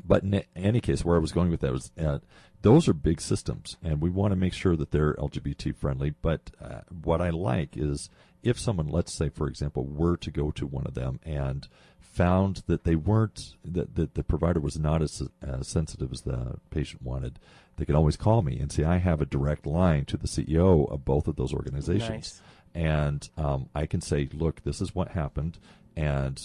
but 0.06 0.24
in 0.24 0.44
any 0.56 0.82
case, 0.82 1.04
where 1.04 1.16
I 1.16 1.20
was 1.20 1.32
going 1.32 1.50
with 1.50 1.62
that 1.62 1.72
was 1.72 1.92
uh, 2.00 2.20
those 2.62 2.88
are 2.88 2.94
big 2.94 3.22
systems, 3.22 3.78
and 3.84 4.02
we 4.02 4.10
want 4.10 4.32
to 4.32 4.38
make 4.38 4.54
sure 4.54 4.76
that 4.76 4.92
they're 4.92 5.16
LGBT 5.16 5.76
friendly. 5.76 6.12
But 6.22 6.52
uh, 6.62 6.82
what 7.04 7.22
I 7.22 7.30
like 7.30 7.76
is 7.76 8.10
if 8.42 8.60
someone, 8.60 8.88
let's 8.88 9.16
say, 9.16 9.30
for 9.30 9.48
example, 9.48 9.86
were 9.86 10.18
to 10.18 10.32
go 10.32 10.52
to 10.52 10.66
one 10.66 10.86
of 10.86 10.94
them 10.94 11.20
and 11.24 11.68
found 12.00 12.64
that 12.68 12.84
they 12.84 12.96
weren't 12.96 13.56
that, 13.66 13.96
that 13.96 14.14
the 14.14 14.24
provider 14.24 14.60
was 14.60 14.78
not 14.78 15.02
as, 15.02 15.24
as 15.42 15.68
sensitive 15.68 16.12
as 16.12 16.22
the 16.22 16.58
patient 16.70 17.02
wanted, 17.02 17.40
they 17.78 17.86
could 17.86 17.96
always 17.96 18.18
call 18.18 18.42
me 18.42 18.60
and 18.60 18.72
say, 18.72 18.84
I 18.84 18.98
have 18.98 19.22
a 19.22 19.26
direct 19.26 19.66
line 19.66 20.06
to 20.06 20.18
the 20.18 20.28
CEO 20.28 20.92
of 20.92 21.06
both 21.06 21.28
of 21.28 21.38
those 21.38 21.54
organizations 21.54 22.10
Nice. 22.10 22.42
and 22.76 23.30
um, 23.38 23.70
I 23.74 23.88
can 23.88 24.02
say, 24.02 24.30
look, 24.32 24.64
this 24.64 24.80
is 24.80 24.94
what 24.94 25.10
happened, 25.10 25.58
and 25.96 26.40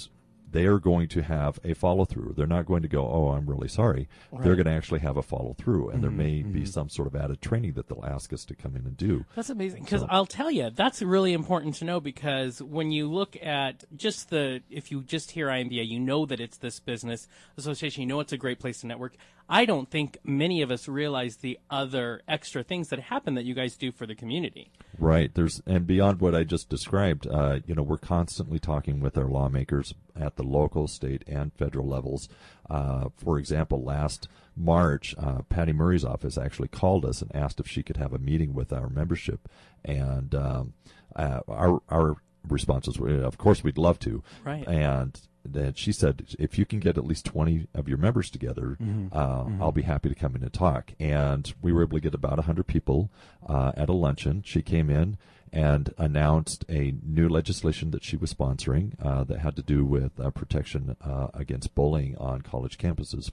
they 0.51 0.67
are 0.67 0.79
going 0.79 1.09
to 1.09 1.23
have 1.23 1.59
a 1.65 1.75
follow 1.75 2.05
through. 2.05 2.35
They're 2.37 2.47
not 2.47 2.67
going 2.67 2.83
to 2.83 2.89
go, 2.89 3.07
oh, 3.07 3.29
I'm 3.31 3.47
really 3.47 3.69
sorry. 3.69 4.09
They're 4.33 4.41
Mm-hmm, 4.41 4.55
going 4.55 4.65
to 4.67 4.73
actually 4.73 5.01
have 5.01 5.17
a 5.17 5.23
follow 5.23 5.55
through, 5.59 5.91
and 5.91 6.03
there 6.03 6.11
may 6.11 6.43
be 6.43 6.65
some 6.65 6.89
sort 6.89 7.09
of 7.09 7.15
added 7.17 7.41
training 7.43 7.75
that 7.75 7.89
they'll 7.89 8.05
ask 8.05 8.33
us 8.33 8.45
to 8.47 8.55
come 8.55 8.77
in 8.77 8.87
and 8.87 8.97
do. 8.97 9.25
That's 9.35 9.51
amazing 9.51 9.85
because 9.85 10.05
I'll 10.09 10.27
tell 10.27 10.51
you 10.51 10.71
that's 10.71 11.03
really 11.03 11.33
important 11.33 11.75
to 11.77 11.85
know 11.85 12.01
because 12.01 12.63
when 12.63 12.91
you 12.91 13.11
look 13.11 13.37
at 13.43 13.85
just 13.97 14.31
the 14.31 14.63
if 14.71 14.91
you 14.91 15.03
just 15.03 15.33
hear 15.33 15.49
INBA, 15.49 15.87
you 15.87 16.01
know 16.01 16.25
that 16.27 16.41
it's 16.41 16.57
this 16.59 16.81
business 16.81 17.29
association. 17.57 18.03
You 18.03 18.07
know 18.09 18.21
it's 18.21 18.33
a 18.33 18.39
great 18.39 18.59
place 18.59 18.81
to 18.81 18.87
network. 18.87 19.15
I 19.49 19.65
don't 19.65 19.91
think 19.91 20.19
many 20.25 20.61
of 20.61 20.71
us 20.71 20.89
realize 20.89 21.37
the 21.37 21.59
other 21.71 22.21
extra 22.29 22.63
things 22.63 22.89
that 22.89 22.99
happen 22.99 23.35
that 23.35 23.45
you 23.45 23.55
guys 23.55 23.77
do 23.77 23.91
for 23.93 24.07
the 24.07 24.15
community. 24.15 24.71
Right. 24.99 25.33
There's 25.35 25.63
and 25.67 25.87
beyond 25.87 26.21
what 26.21 26.35
I 26.35 26.45
just 26.45 26.69
described, 26.69 27.27
uh, 27.27 27.61
you 27.67 27.75
know, 27.75 27.83
we're 27.83 27.99
constantly 27.99 28.59
talking 28.59 29.01
with 29.01 29.17
our 29.17 29.29
lawmakers 29.29 29.95
at 30.19 30.37
the 30.37 30.43
local, 30.43 30.87
state, 30.87 31.23
and 31.27 31.53
federal 31.55 31.87
levels. 31.87 32.29
Uh, 32.69 33.09
for 33.17 33.39
example, 33.39 33.83
last 33.83 34.29
March, 34.57 35.15
uh, 35.19 35.43
Patty 35.49 35.73
Murray's 35.73 36.05
office 36.05 36.37
actually 36.37 36.69
called 36.69 37.05
us 37.05 37.23
and 37.23 37.35
asked 37.35 37.61
if 37.61 37.69
she 37.69 37.83
could 37.83 37.97
have 37.97 38.13
a 38.13 38.19
meeting 38.19 38.53
with 38.53 38.73
our 38.73 38.89
membership, 38.89 39.49
and 39.85 40.35
um, 40.35 40.75
uh, 41.17 41.41
our 41.49 41.81
our 41.89 42.17
responses 42.47 42.99
were, 42.99 43.23
of 43.23 43.39
course, 43.39 43.63
we'd 43.63 43.79
love 43.79 43.99
to. 44.01 44.23
Right. 44.45 44.67
And 44.67 45.19
then 45.55 45.75
she 45.75 45.93
said, 45.93 46.37
if 46.39 46.59
you 46.59 46.65
can 46.67 46.81
get 46.81 46.99
at 46.99 47.05
least 47.05 47.25
20 47.27 47.69
of 47.75 47.89
your 47.89 47.99
members 47.99 48.31
together, 48.31 48.77
uh, 49.13 49.45
I'll 49.61 49.73
be 49.73 49.83
happy 49.83 50.09
to 50.09 50.15
come 50.15 50.37
in 50.37 50.43
and 50.43 50.53
talk. 50.53 50.93
And 51.01 51.53
we 51.63 51.73
were 51.73 51.83
able 51.83 51.99
to 51.99 52.03
get 52.03 52.15
about 52.15 52.37
100 52.37 52.67
people 52.67 53.11
uh, 53.47 53.73
at 53.77 53.89
a 53.89 53.93
luncheon. 53.93 54.43
She 54.45 54.63
came 54.63 54.91
in 54.91 55.19
and 55.53 55.95
announced 55.97 56.65
a 56.69 56.95
new 57.03 57.29
legislation 57.29 57.91
that 57.93 58.05
she 58.05 58.17
was 58.17 58.33
sponsoring 58.35 58.93
uh, 59.03 59.25
that 59.25 59.39
had 59.39 59.57
to 59.57 59.63
do 59.63 59.85
with 59.85 60.19
uh, 60.21 60.31
protection 60.31 60.97
uh, 61.01 61.29
against 61.35 61.75
bullying 61.75 62.17
on 62.19 62.43
college 62.43 62.77
campuses. 62.77 63.31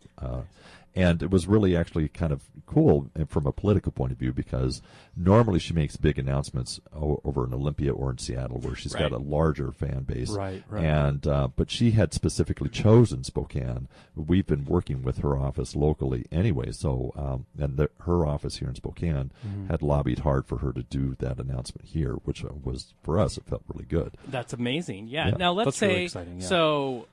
Uh, 0.95 0.99
and 0.99 1.23
it 1.23 1.29
was 1.29 1.47
really 1.47 1.75
actually 1.75 2.07
kind 2.07 2.31
of 2.31 2.43
cool 2.65 3.09
from 3.27 3.45
a 3.45 3.51
political 3.51 3.91
point 3.91 4.11
of 4.11 4.17
view 4.17 4.33
because 4.33 4.81
normally 5.15 5.59
she 5.59 5.73
makes 5.73 5.97
big 5.97 6.17
announcements 6.17 6.79
over 6.93 7.45
in 7.45 7.53
Olympia 7.53 7.93
or 7.93 8.09
in 8.11 8.17
Seattle 8.17 8.57
where 8.59 8.75
she's 8.75 8.93
got 8.93 9.11
a 9.11 9.17
larger 9.17 9.71
fan 9.71 10.03
base. 10.03 10.29
Right, 10.31 10.63
right. 10.69 10.83
And 10.83 11.27
uh, 11.27 11.49
but 11.55 11.69
she 11.69 11.91
had 11.91 12.13
specifically 12.13 12.69
chosen 12.69 13.23
Spokane. 13.23 13.87
We've 14.15 14.47
been 14.47 14.65
working 14.65 15.03
with 15.03 15.19
her 15.19 15.37
office 15.37 15.75
locally 15.75 16.25
anyway. 16.31 16.71
So 16.71 17.11
um, 17.15 17.45
and 17.57 17.77
the, 17.77 17.89
her 18.01 18.25
office 18.25 18.57
here 18.57 18.69
in 18.69 18.75
Spokane 18.75 19.31
Mm-hmm. 19.45 19.67
had 19.67 19.81
lobbied 19.81 20.19
hard 20.19 20.45
for 20.47 20.57
her 20.59 20.71
to 20.73 20.81
do 20.83 21.15
that 21.19 21.37
announcement 21.39 21.87
here. 21.87 22.13
which 22.23 22.43
was 22.43 22.93
for 23.03 23.19
us 23.19 23.37
it 23.37 23.45
felt 23.45 23.63
really 23.71 23.85
good. 23.85 24.17
That's 24.27 24.53
amazing. 24.53 25.07
Yeah. 25.07 25.27
Yeah. 25.29 25.35
Now 25.37 25.51
let's 25.53 25.65
That's 25.67 25.77
say 25.77 25.87
really 25.87 26.03
exciting, 26.05 26.41
yeah. 26.41 26.47
so 26.47 27.07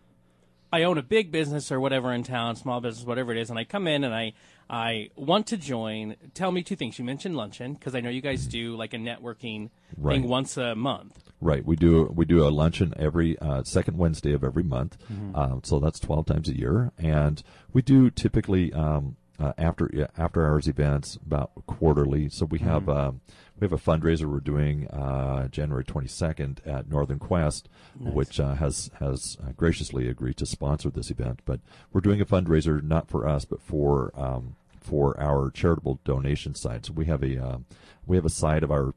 I 0.73 0.85
own 0.85 0.97
a 0.99 1.03
big 1.03 1.31
business 1.31 1.71
or 1.71 1.79
whatever 1.81 2.13
in 2.13 2.23
town, 2.23 2.57
small 2.57 2.81
business, 2.81 3.05
whatever 3.07 3.33
it 3.33 3.39
is, 3.39 3.51
and 3.51 3.59
I 3.59 3.65
come 3.65 3.87
in 3.87 4.05
and 4.05 4.15
I 4.15 4.33
I 4.71 5.11
want 5.17 5.47
to 5.49 5.57
join. 5.59 6.17
Tell 6.33 6.51
me 6.51 6.63
two 6.63 6.77
things. 6.77 6.99
You 6.99 7.05
mentioned 7.05 7.37
luncheon 7.37 7.75
because 7.75 7.95
I 7.95 8.01
know 8.01 8.09
you 8.09 8.23
guys 8.23 8.47
do 8.47 8.75
like 8.77 8.95
a 8.95 8.97
networking 8.99 9.71
Right. 9.99 10.15
thing 10.15 10.29
once 10.29 10.57
a 10.57 10.75
month. 10.75 11.19
Right. 11.43 11.65
We 11.67 11.77
do 11.77 12.11
we 12.15 12.25
do 12.25 12.47
a 12.47 12.51
luncheon 12.51 12.95
every 12.97 13.39
uh, 13.41 13.65
second 13.65 13.99
Wednesday 13.99 14.33
of 14.33 14.43
every 14.43 14.63
month. 14.63 14.97
Mm-hmm. 15.13 15.37
Um, 15.37 15.61
so 15.63 15.79
that's 15.79 16.01
twelve 16.01 16.25
times 16.27 16.49
a 16.49 16.57
year, 16.57 16.93
and 16.97 17.43
we 17.73 17.83
do 17.83 18.09
typically 18.11 18.73
um, 18.73 19.17
uh, 19.39 19.53
after 19.59 19.91
yeah, 19.93 20.07
after 20.17 20.47
hours 20.47 20.69
events 20.69 21.19
about 21.27 21.51
quarterly. 21.67 22.29
So 22.29 22.47
we 22.47 22.59
have 22.61 22.83
Mm-hmm. 22.85 22.91
um, 22.91 23.21
we 23.59 23.65
have 23.67 23.73
a 23.73 23.79
fundraiser 23.79 24.25
we're 24.25 24.41
doing 24.41 24.89
uh, 24.89 25.47
January 25.49 25.85
twenty 25.85 26.09
second 26.09 26.61
at 26.67 26.89
Northern 26.89 27.21
Quest, 27.21 27.69
which 28.01 28.41
uh, 28.41 28.55
has 28.55 28.91
has 28.99 29.37
uh, 29.41 29.53
graciously 29.57 30.09
agreed 30.09 30.37
to 30.39 30.47
sponsor 30.47 30.91
this 30.91 31.11
event. 31.11 31.41
But 31.45 31.61
we're 31.93 32.01
doing 32.01 32.21
a 32.21 32.27
fundraiser 32.27 32.83
not 32.83 33.09
for 33.09 33.27
us, 33.27 33.45
but 33.45 33.61
for 33.61 34.11
um, 34.15 34.57
for 34.81 35.19
our 35.21 35.51
charitable 35.51 36.01
donation 36.05 36.55
side. 36.57 36.85
So 36.87 36.93
we 36.93 37.07
have 37.07 37.23
a 37.23 37.41
uh, 37.41 37.59
we 38.05 38.17
have 38.17 38.27
a 38.27 38.31
side 38.31 38.65
of 38.65 38.73
our 38.73 38.95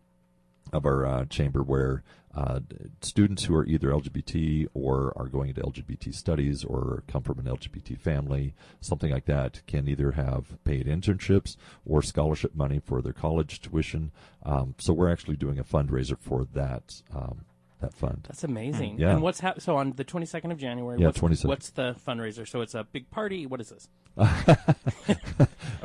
of 0.73 0.85
our 0.85 1.05
uh, 1.05 1.25
chamber 1.25 1.61
where 1.61 2.01
uh, 2.35 2.59
students 3.01 3.45
who 3.45 3.55
are 3.55 3.65
either 3.65 3.89
LGBT 3.89 4.67
or 4.73 5.13
are 5.15 5.27
going 5.27 5.49
into 5.49 5.61
LGBT 5.61 6.13
studies 6.13 6.63
or 6.63 7.03
come 7.07 7.23
from 7.23 7.39
an 7.39 7.45
LGBT 7.45 7.97
family, 7.97 8.53
something 8.81 9.11
like 9.11 9.25
that, 9.25 9.65
can 9.67 9.87
either 9.87 10.11
have 10.11 10.61
paid 10.65 10.85
internships 10.85 11.55
or 11.85 12.01
scholarship 12.01 12.53
money 12.53 12.81
for 12.83 13.01
their 13.01 13.13
college 13.13 13.61
tuition. 13.61 14.11
Um, 14.43 14.75
so 14.79 14.93
we're 14.93 15.11
actually 15.11 15.37
doing 15.37 15.59
a 15.59 15.63
fundraiser 15.63 16.17
for 16.19 16.45
that 16.53 17.01
um, 17.13 17.45
that 17.85 17.93
fund. 17.93 18.25
That's 18.27 18.43
amazing. 18.43 18.99
Yeah. 18.99 19.11
And 19.11 19.21
what's 19.21 19.39
hap- 19.39 19.61
so 19.61 19.77
on 19.77 19.93
the 19.95 20.05
22nd 20.05 20.51
of 20.51 20.57
January? 20.57 20.99
Yeah, 20.99 21.07
what's, 21.07 21.19
22nd. 21.19 21.45
What's 21.45 21.69
the 21.71 21.95
fundraiser? 22.05 22.47
So 22.47 22.61
it's 22.61 22.73
a 22.75 22.83
big 22.83 23.09
party. 23.11 23.45
What 23.45 23.61
is 23.61 23.69
this? 23.69 23.87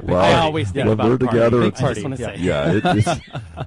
Well, 0.03 0.19
I 0.21 0.33
always 0.41 0.71
think 0.71 0.85
when 0.87 0.95
about 0.95 1.11
we're 1.11 1.19
together, 1.19 1.59
Big 1.61 1.69
it's- 1.75 1.81
party. 1.81 1.91
I 1.91 1.95
just 1.95 2.05
want 2.05 2.17
to 2.17 2.25
say. 2.25 2.37
yeah, 2.39 2.73
it, 2.73 2.83
it's 3.07 3.21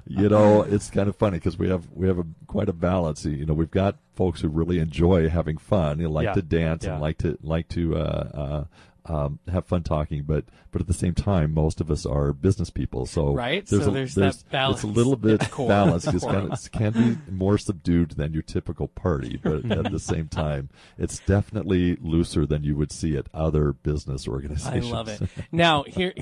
you 0.08 0.28
know 0.28 0.62
it's 0.62 0.90
kind 0.90 1.08
of 1.08 1.14
funny 1.14 1.38
because 1.38 1.56
we 1.56 1.68
have 1.68 1.84
we 1.92 2.08
have 2.08 2.18
a 2.18 2.24
quite 2.48 2.68
a 2.68 2.72
balance. 2.72 3.24
You 3.24 3.46
know, 3.46 3.54
we've 3.54 3.70
got 3.70 3.98
folks 4.16 4.40
who 4.40 4.48
really 4.48 4.80
enjoy 4.80 5.28
having 5.28 5.58
fun, 5.58 5.98
you 6.00 6.04
know, 6.06 6.10
like 6.10 6.24
Yeah. 6.24 6.32
to 6.34 6.42
dance 6.42 6.84
Yeah. 6.84 6.94
and 6.94 7.00
like 7.00 7.18
to 7.18 7.38
like 7.42 7.68
to 7.68 7.96
uh, 7.96 8.00
uh, 8.34 8.64
um, 9.06 9.38
have 9.50 9.66
fun 9.66 9.82
talking, 9.82 10.24
but 10.26 10.44
but 10.70 10.80
at 10.80 10.86
the 10.86 10.94
same 10.94 11.14
time, 11.14 11.52
most 11.54 11.80
of 11.80 11.90
us 11.90 12.04
are 12.06 12.32
business 12.32 12.70
people. 12.70 13.06
So 13.06 13.34
Right, 13.34 13.64
there's 13.66 13.84
so 13.84 13.90
a, 13.90 13.92
there's 13.92 14.14
that 14.14 14.42
balance 14.50 14.78
It's 14.78 14.84
a 14.84 14.86
little 14.88 15.16
bit 15.16 15.34
at 15.34 15.40
the 15.48 15.50
core. 15.50 15.68
balanced. 15.68 16.08
It's 16.12 16.24
kind 16.24 16.50
of 16.50 16.52
it 16.52 16.68
can 16.72 16.92
be 16.92 17.32
more 17.32 17.58
subdued 17.58 18.12
than 18.12 18.32
your 18.32 18.42
typical 18.42 18.88
party, 18.88 19.38
but 19.42 19.64
at 19.70 19.92
the 19.92 20.00
same 20.00 20.28
time, 20.28 20.70
it's 20.98 21.18
definitely 21.20 21.96
looser 22.00 22.46
than 22.46 22.64
you 22.64 22.76
would 22.76 22.90
see 22.92 23.16
at 23.16 23.26
other 23.34 23.72
business 23.72 24.26
organizations. 24.26 24.86
I 24.86 24.90
love 24.90 25.08
it. 25.08 25.20
Now, 25.52 25.82
here 25.86 26.14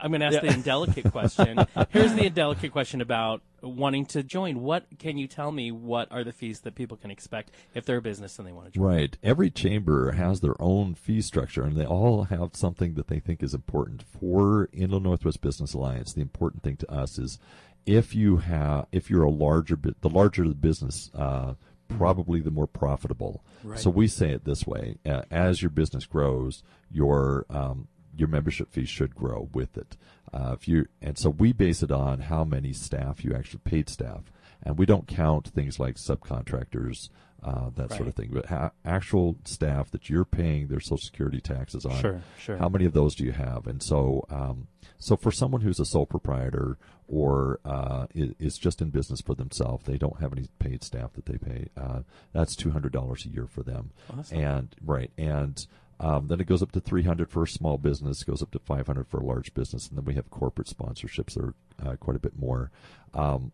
I'm 0.00 0.10
going 0.10 0.20
to 0.20 0.26
ask 0.26 0.40
the 0.40 0.52
indelicate 0.52 1.10
question. 1.12 1.64
Here's 1.90 2.14
the 2.14 2.26
indelicate 2.26 2.72
question 2.72 3.00
about 3.00 3.42
wanting 3.62 4.06
to 4.06 4.22
join. 4.22 4.60
What 4.60 4.86
can 4.98 5.18
you 5.18 5.26
tell 5.26 5.52
me? 5.52 5.70
What 5.70 6.10
are 6.10 6.24
the 6.24 6.32
fees 6.32 6.60
that 6.60 6.74
people 6.74 6.96
can 6.96 7.10
expect 7.10 7.50
if 7.74 7.84
they're 7.84 7.98
a 7.98 8.02
business 8.02 8.38
and 8.38 8.46
they 8.46 8.52
want 8.52 8.66
to 8.66 8.72
join? 8.72 8.84
Right. 8.84 9.18
Every 9.22 9.50
chamber 9.50 10.12
has 10.12 10.40
their 10.40 10.60
own 10.60 10.94
fee 10.94 11.20
structure, 11.22 11.62
and 11.62 11.76
they 11.76 11.86
all 11.86 12.24
have 12.24 12.50
something 12.54 12.94
that 12.94 13.08
they 13.08 13.20
think 13.20 13.42
is 13.42 13.54
important 13.54 14.02
for 14.02 14.68
Inland 14.72 15.04
Northwest 15.04 15.40
Business 15.40 15.74
Alliance. 15.74 16.12
The 16.12 16.20
important 16.20 16.62
thing 16.62 16.76
to 16.76 16.90
us 16.90 17.18
is 17.18 17.38
if 17.86 18.14
you 18.14 18.38
have, 18.38 18.86
if 18.92 19.10
you're 19.10 19.24
a 19.24 19.30
larger, 19.30 19.76
bit, 19.76 20.00
the 20.00 20.10
larger 20.10 20.46
the 20.46 20.54
business, 20.54 21.10
uh, 21.14 21.54
probably 21.88 22.40
the 22.40 22.50
more 22.50 22.66
profitable. 22.66 23.42
Right. 23.64 23.78
So 23.78 23.90
we 23.90 24.08
say 24.08 24.30
it 24.30 24.44
this 24.44 24.66
way: 24.66 24.96
uh, 25.04 25.22
as 25.30 25.62
your 25.62 25.70
business 25.70 26.06
grows, 26.06 26.62
your 26.90 27.46
um, 27.50 27.88
your 28.16 28.28
membership 28.28 28.72
fee 28.72 28.84
should 28.84 29.14
grow 29.14 29.48
with 29.52 29.76
it. 29.76 29.96
Uh, 30.32 30.54
if 30.58 30.68
you 30.68 30.86
and 31.02 31.18
so 31.18 31.30
we 31.30 31.52
base 31.52 31.82
it 31.82 31.90
on 31.90 32.20
how 32.20 32.44
many 32.44 32.72
staff 32.72 33.24
you 33.24 33.34
actually 33.34 33.60
paid 33.64 33.88
staff, 33.88 34.32
and 34.62 34.78
we 34.78 34.86
don't 34.86 35.06
count 35.06 35.48
things 35.48 35.80
like 35.80 35.96
subcontractors, 35.96 37.08
uh, 37.42 37.70
that 37.74 37.90
sort 37.92 38.06
of 38.06 38.14
thing, 38.14 38.30
but 38.32 38.46
ha- 38.46 38.70
actual 38.84 39.36
staff 39.44 39.90
that 39.90 40.10
you're 40.10 40.24
paying 40.24 40.68
their 40.68 40.80
Social 40.80 40.98
Security 40.98 41.40
taxes 41.40 41.86
on. 41.86 42.00
Sure, 42.00 42.22
sure. 42.38 42.58
How 42.58 42.68
many 42.68 42.84
of 42.84 42.92
those 42.92 43.14
do 43.14 43.24
you 43.24 43.32
have? 43.32 43.66
And 43.66 43.82
so, 43.82 44.24
um, 44.28 44.68
so 44.98 45.16
for 45.16 45.32
someone 45.32 45.62
who's 45.62 45.80
a 45.80 45.86
sole 45.86 46.06
proprietor 46.06 46.76
or 47.08 47.58
uh, 47.64 48.06
is 48.14 48.58
just 48.58 48.82
in 48.82 48.90
business 48.90 49.20
for 49.20 49.34
themselves, 49.34 49.84
they 49.86 49.96
don't 49.96 50.20
have 50.20 50.32
any 50.32 50.48
paid 50.58 50.84
staff 50.84 51.14
that 51.14 51.26
they 51.26 51.38
pay. 51.38 51.68
Uh, 51.76 52.00
that's 52.32 52.54
two 52.54 52.70
hundred 52.70 52.92
dollars 52.92 53.24
a 53.24 53.30
year 53.30 53.46
for 53.46 53.62
them. 53.62 53.90
Awesome. 54.16 54.38
And 54.38 54.76
right, 54.84 55.10
and 55.16 55.66
um, 56.00 56.28
then 56.28 56.40
it 56.40 56.46
goes 56.46 56.62
up 56.62 56.72
to 56.72 56.80
three 56.80 57.02
hundred 57.02 57.30
for 57.30 57.42
a 57.42 57.48
small 57.48 57.76
business, 57.76 58.24
goes 58.24 58.42
up 58.42 58.50
to 58.52 58.58
five 58.58 58.86
hundred 58.86 59.06
for 59.06 59.20
a 59.20 59.26
large 59.26 59.52
business, 59.54 59.86
and 59.86 59.96
then 59.96 60.06
we 60.06 60.14
have 60.14 60.30
corporate 60.30 60.66
sponsorships 60.66 61.34
that 61.34 61.44
are 61.44 61.54
uh, 61.86 61.96
quite 61.96 62.16
a 62.16 62.20
bit 62.20 62.38
more. 62.38 62.70
Um, 63.12 63.52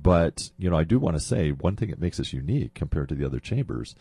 but 0.00 0.50
you 0.56 0.70
know, 0.70 0.76
I 0.76 0.84
do 0.84 1.00
want 1.00 1.16
to 1.16 1.20
say 1.20 1.50
one 1.50 1.74
thing 1.76 1.90
that 1.90 2.00
makes 2.00 2.20
us 2.20 2.32
unique 2.32 2.74
compared 2.74 3.08
to 3.08 3.16
the 3.16 3.26
other 3.26 3.40
chambers, 3.40 3.96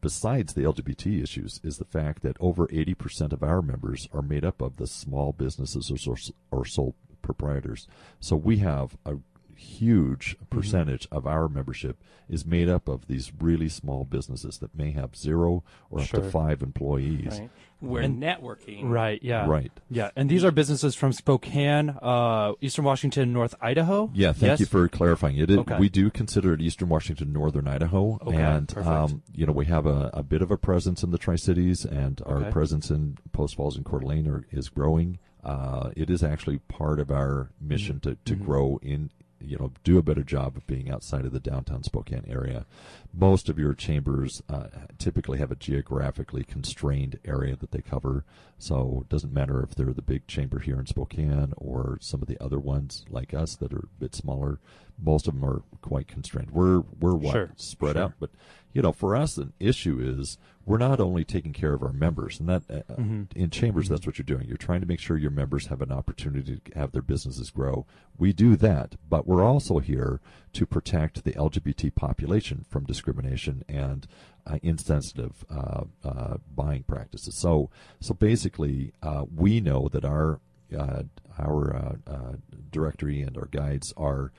besides 0.00 0.54
the 0.54 0.62
LGBT 0.62 1.22
issues, 1.22 1.60
is 1.64 1.78
the 1.78 1.84
fact 1.84 2.22
that 2.22 2.36
over 2.38 2.68
eighty 2.70 2.94
percent 2.94 3.32
of 3.32 3.42
our 3.42 3.62
members 3.62 4.08
are 4.12 4.22
made 4.22 4.44
up 4.44 4.62
of 4.62 4.76
the 4.76 4.86
small 4.86 5.32
businesses 5.32 5.90
or, 6.06 6.16
or 6.52 6.64
sole 6.64 6.94
proprietors. 7.20 7.88
So 8.20 8.36
we 8.36 8.58
have 8.58 8.96
a 9.04 9.16
huge 9.60 10.36
percentage 10.48 11.06
of 11.12 11.26
our 11.26 11.48
membership 11.48 11.96
is 12.28 12.46
made 12.46 12.68
up 12.68 12.88
of 12.88 13.06
these 13.08 13.32
really 13.40 13.68
small 13.68 14.04
businesses 14.04 14.58
that 14.58 14.74
may 14.76 14.92
have 14.92 15.16
zero 15.16 15.62
or 15.90 16.00
up 16.00 16.06
to 16.08 16.22
five 16.22 16.62
employees. 16.62 17.38
Right. 17.40 17.50
We're 17.82 18.02
And- 18.02 18.22
networking. 18.22 18.88
Right. 18.90 19.20
Yeah. 19.22 19.46
Right. 19.46 19.72
Yeah. 19.90 20.10
And 20.14 20.28
these 20.30 20.44
are 20.44 20.50
businesses 20.50 20.94
from 20.94 21.12
Spokane, 21.12 21.90
uh, 22.02 22.52
Eastern 22.60 22.84
Washington, 22.84 23.32
North 23.32 23.54
Idaho. 23.60 24.10
Yeah, 24.14 24.32
thank 24.32 24.50
Yes? 24.50 24.60
you 24.60 24.66
for 24.66 24.86
clarifying 24.88 25.36
it. 25.38 25.50
it 25.50 25.58
Okay. 25.60 25.78
We 25.78 25.88
do 25.88 26.10
consider 26.10 26.52
it 26.54 26.60
Eastern 26.60 26.88
Washington, 26.88 27.32
Northern 27.32 27.66
Idaho, 27.66 28.18
Okay, 28.22 28.36
and 28.36 28.76
um, 28.78 29.22
you 29.34 29.46
know 29.46 29.52
we 29.52 29.66
have 29.66 29.86
a, 29.86 30.10
a 30.14 30.22
bit 30.22 30.42
of 30.42 30.50
a 30.50 30.56
presence 30.56 31.02
in 31.02 31.10
the 31.10 31.18
Tri 31.18 31.36
Cities, 31.36 31.84
and 31.84 32.20
our 32.26 32.50
presence 32.50 32.90
in 32.90 33.16
Post 33.32 33.56
Falls 33.56 33.76
and 33.76 33.84
Coeur 33.84 34.00
d'Alene 34.00 34.28
are, 34.28 34.44
is 34.50 34.68
growing. 34.68 35.18
Uh, 35.42 35.90
it 35.96 36.10
is 36.10 36.22
actually 36.22 36.58
part 36.58 37.00
of 37.00 37.10
our 37.10 37.50
mission 37.60 37.98
to, 38.00 38.14
to 38.26 38.36
Mhm. 38.36 38.44
grow 38.44 38.78
in, 38.82 39.10
you 39.40 39.56
know, 39.56 39.72
do 39.84 39.98
a 39.98 40.02
better 40.02 40.22
job 40.22 40.56
of 40.56 40.66
being 40.66 40.90
outside 40.90 41.24
of 41.24 41.32
the 41.32 41.40
downtown 41.40 41.82
Spokane 41.82 42.24
area. 42.28 42.66
Most 43.12 43.48
of 43.48 43.58
your 43.58 43.74
chambers 43.74 44.42
uh, 44.48 44.68
typically 44.98 45.38
have 45.38 45.50
a 45.50 45.56
geographically 45.56 46.44
constrained 46.44 47.18
area 47.24 47.56
that 47.56 47.70
they 47.70 47.80
cover, 47.80 48.24
so 48.58 49.00
it 49.02 49.08
doesn't 49.08 49.32
matter 49.32 49.62
if 49.62 49.74
they're 49.74 49.92
the 49.92 50.02
big 50.02 50.26
chamber 50.26 50.58
here 50.58 50.78
in 50.78 50.86
Spokane 50.86 51.52
or 51.56 51.98
some 52.00 52.22
of 52.22 52.28
the 52.28 52.42
other 52.42 52.58
ones 52.58 53.04
like 53.10 53.34
us 53.34 53.56
that 53.56 53.72
are 53.72 53.78
a 53.78 54.00
bit 54.00 54.14
smaller. 54.14 54.60
Most 55.02 55.26
of 55.28 55.34
them 55.34 55.44
are 55.48 55.62
quite 55.82 56.08
constrained. 56.08 56.50
We're 56.50 56.80
we're 57.00 57.14
what 57.14 57.32
Sure, 57.32 57.50
spread 57.56 57.94
sure. 57.96 58.04
out, 58.04 58.12
but 58.20 58.30
you 58.72 58.82
know, 58.82 58.92
for 58.92 59.16
us, 59.16 59.36
an 59.36 59.52
issue 59.58 59.98
is 60.00 60.38
we're 60.64 60.78
not 60.78 61.00
only 61.00 61.24
taking 61.24 61.52
care 61.52 61.72
of 61.74 61.82
our 61.82 61.92
members, 61.92 62.38
and 62.38 62.48
that 62.48 62.62
uh, 62.70 62.82
Mhm. 62.94 63.26
in 63.34 63.50
chambers, 63.50 63.88
that's 63.88 64.06
what 64.06 64.18
you're 64.18 64.24
doing. 64.24 64.46
You're 64.46 64.56
trying 64.56 64.80
to 64.80 64.86
make 64.86 65.00
sure 65.00 65.16
your 65.16 65.30
members 65.32 65.66
have 65.66 65.82
an 65.82 65.90
opportunity 65.90 66.60
to 66.64 66.78
have 66.78 66.92
their 66.92 67.02
businesses 67.02 67.50
grow. 67.50 67.84
We 68.16 68.32
do 68.32 68.54
that, 68.56 68.94
but 69.08 69.26
we're 69.26 69.42
also 69.42 69.78
here 69.80 70.20
to 70.52 70.66
protect 70.66 71.24
the 71.24 71.32
LGBT 71.32 71.90
population 71.90 72.64
from 72.68 72.84
discrimination 72.84 73.64
and 73.68 74.06
uh, 74.46 74.58
insensitive 74.62 75.44
uh, 75.50 75.84
uh, 76.04 76.36
buying 76.54 76.84
practices. 76.84 77.34
So, 77.36 77.70
so 78.00 78.14
basically, 78.14 78.92
uh, 79.02 79.24
we 79.34 79.60
know 79.60 79.88
that 79.88 80.04
our 80.04 80.38
uh, 80.76 81.02
our 81.38 81.74
uh, 81.74 81.94
uh, 82.06 82.32
directory 82.70 83.22
and 83.22 83.36
our 83.36 83.46
guides 83.46 83.92
are 83.96 84.30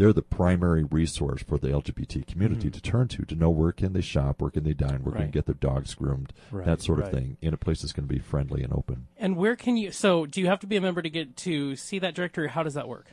they're 0.00 0.14
the 0.14 0.22
primary 0.22 0.82
resource 0.82 1.42
for 1.42 1.58
the 1.58 1.68
LGBT 1.68 2.26
community 2.26 2.68
Mhm. 2.70 2.72
to 2.72 2.80
turn 2.80 3.06
to 3.08 3.24
to 3.26 3.34
know 3.34 3.50
where 3.50 3.70
can 3.70 3.92
they 3.92 4.00
shop, 4.00 4.40
where 4.40 4.50
can 4.50 4.64
they 4.64 4.72
dine, 4.72 5.02
where 5.02 5.12
can 5.14 5.26
they 5.26 5.30
get 5.30 5.44
their 5.44 5.54
dogs 5.54 5.94
groomed, 5.94 6.32
Right, 6.50 6.64
that 6.64 6.80
sort 6.80 7.00
of 7.00 7.04
right. 7.04 7.14
thing, 7.14 7.36
in 7.42 7.52
a 7.52 7.58
place 7.58 7.82
that's 7.82 7.92
going 7.92 8.08
to 8.08 8.14
be 8.14 8.18
friendly 8.18 8.62
and 8.62 8.72
open. 8.72 9.08
And 9.18 9.36
where 9.36 9.56
can 9.56 9.76
you? 9.76 9.90
So, 9.92 10.24
do 10.24 10.40
you 10.40 10.46
have 10.46 10.60
to 10.60 10.66
be 10.66 10.76
a 10.76 10.80
member 10.80 11.02
to 11.02 11.10
get 11.10 11.36
to 11.38 11.76
see 11.76 11.98
that 11.98 12.14
directory? 12.14 12.48
How 12.48 12.62
does 12.62 12.72
that 12.74 12.88
work? 12.88 13.08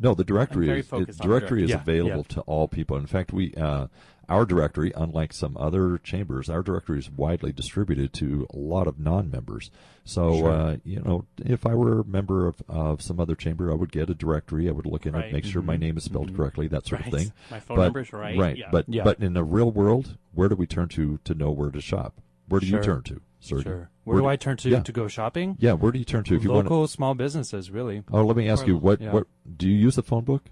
No, 0.00 0.14
the 0.14 0.24
directory 0.24 0.70
is 0.80 0.86
it, 0.92 1.06
the 1.08 1.12
directory 1.14 1.64
is. 1.64 1.70
Yeah, 1.70 1.80
available 1.80 2.24
to 2.24 2.40
all 2.42 2.68
people. 2.68 2.96
In 2.96 3.06
fact, 3.06 3.32
we 3.32 3.52
uh, 3.54 3.88
our 4.28 4.44
directory, 4.44 4.92
unlike 4.94 5.32
some 5.32 5.56
other 5.56 5.96
chambers, 5.98 6.50
our 6.50 6.62
directory 6.62 6.98
is 6.98 7.10
widely 7.10 7.50
distributed 7.50 8.12
to 8.12 8.46
a 8.52 8.56
lot 8.58 8.86
of 8.86 8.98
non-members. 9.00 9.70
So 10.04 10.34
Sure. 10.36 10.50
uh, 10.50 10.76
you 10.84 11.00
know, 11.00 11.24
if 11.38 11.64
I 11.66 11.74
were 11.74 12.00
a 12.00 12.04
member 12.04 12.46
of, 12.46 12.62
of 12.68 13.00
some 13.02 13.18
other 13.18 13.34
chamber, 13.34 13.70
I 13.72 13.74
would 13.74 13.90
get 13.90 14.10
a 14.10 14.14
directory. 14.14 14.68
I 14.68 14.72
would 14.72 14.84
look 14.86 15.06
in 15.06 15.14
Right. 15.14 15.26
it, 15.26 15.32
make 15.32 15.44
sure 15.44 15.62
my 15.62 15.76
Mhm. 15.76 15.80
name 15.80 15.96
is 15.96 16.04
spelled 16.04 16.30
Mhm. 16.32 16.36
correctly, 16.36 16.68
that 16.68 16.86
sort 16.86 17.00
right. 17.02 17.12
of 17.12 17.18
thing. 17.18 17.32
My 17.50 17.58
phone 17.60 17.76
but, 17.78 17.84
number's 17.84 18.12
right. 18.12 18.38
Right, 18.38 18.56
Yeah. 18.58 18.68
but 18.70 18.84
Yeah. 18.88 19.04
but 19.04 19.18
in 19.20 19.32
the 19.32 19.44
real 19.44 19.70
world, 19.70 20.16
where 20.34 20.48
do 20.50 20.54
we 20.56 20.66
turn 20.66 20.88
to 20.90 21.18
to 21.24 21.34
know 21.34 21.50
where 21.50 21.70
to 21.70 21.80
shop? 21.80 22.20
Where 22.48 22.60
do 22.60 22.66
Sure. 22.66 22.78
you 22.80 22.84
turn 22.84 23.02
to, 23.04 23.20
Sure. 23.48 23.90
Where, 24.04 24.18
do 24.18 24.26
I 24.26 24.36
turn 24.36 24.56
to 24.58 24.68
yeah. 24.68 24.80
to 24.80 24.92
go 24.92 25.08
shopping? 25.08 25.56
Yeah, 25.58 25.72
where 25.72 25.92
do 25.92 25.98
you 25.98 26.04
turn 26.04 26.24
to 26.24 26.34
if 26.34 26.44
you 26.44 26.50
want? 26.52 26.66
Local 26.70 26.86
small 26.88 27.14
businesses, 27.14 27.70
really. 27.70 28.02
Oh, 28.12 28.24
let 28.24 28.36
me 28.36 28.48
ask 28.48 28.64
Or- 28.64 28.68
you 28.68 28.76
what 28.76 29.00
yeah. 29.00 29.12
what 29.12 29.26
do 29.56 29.68
you 29.68 29.76
use 29.76 29.96
the 29.96 30.02
phone 30.02 30.24
book? 30.24 30.44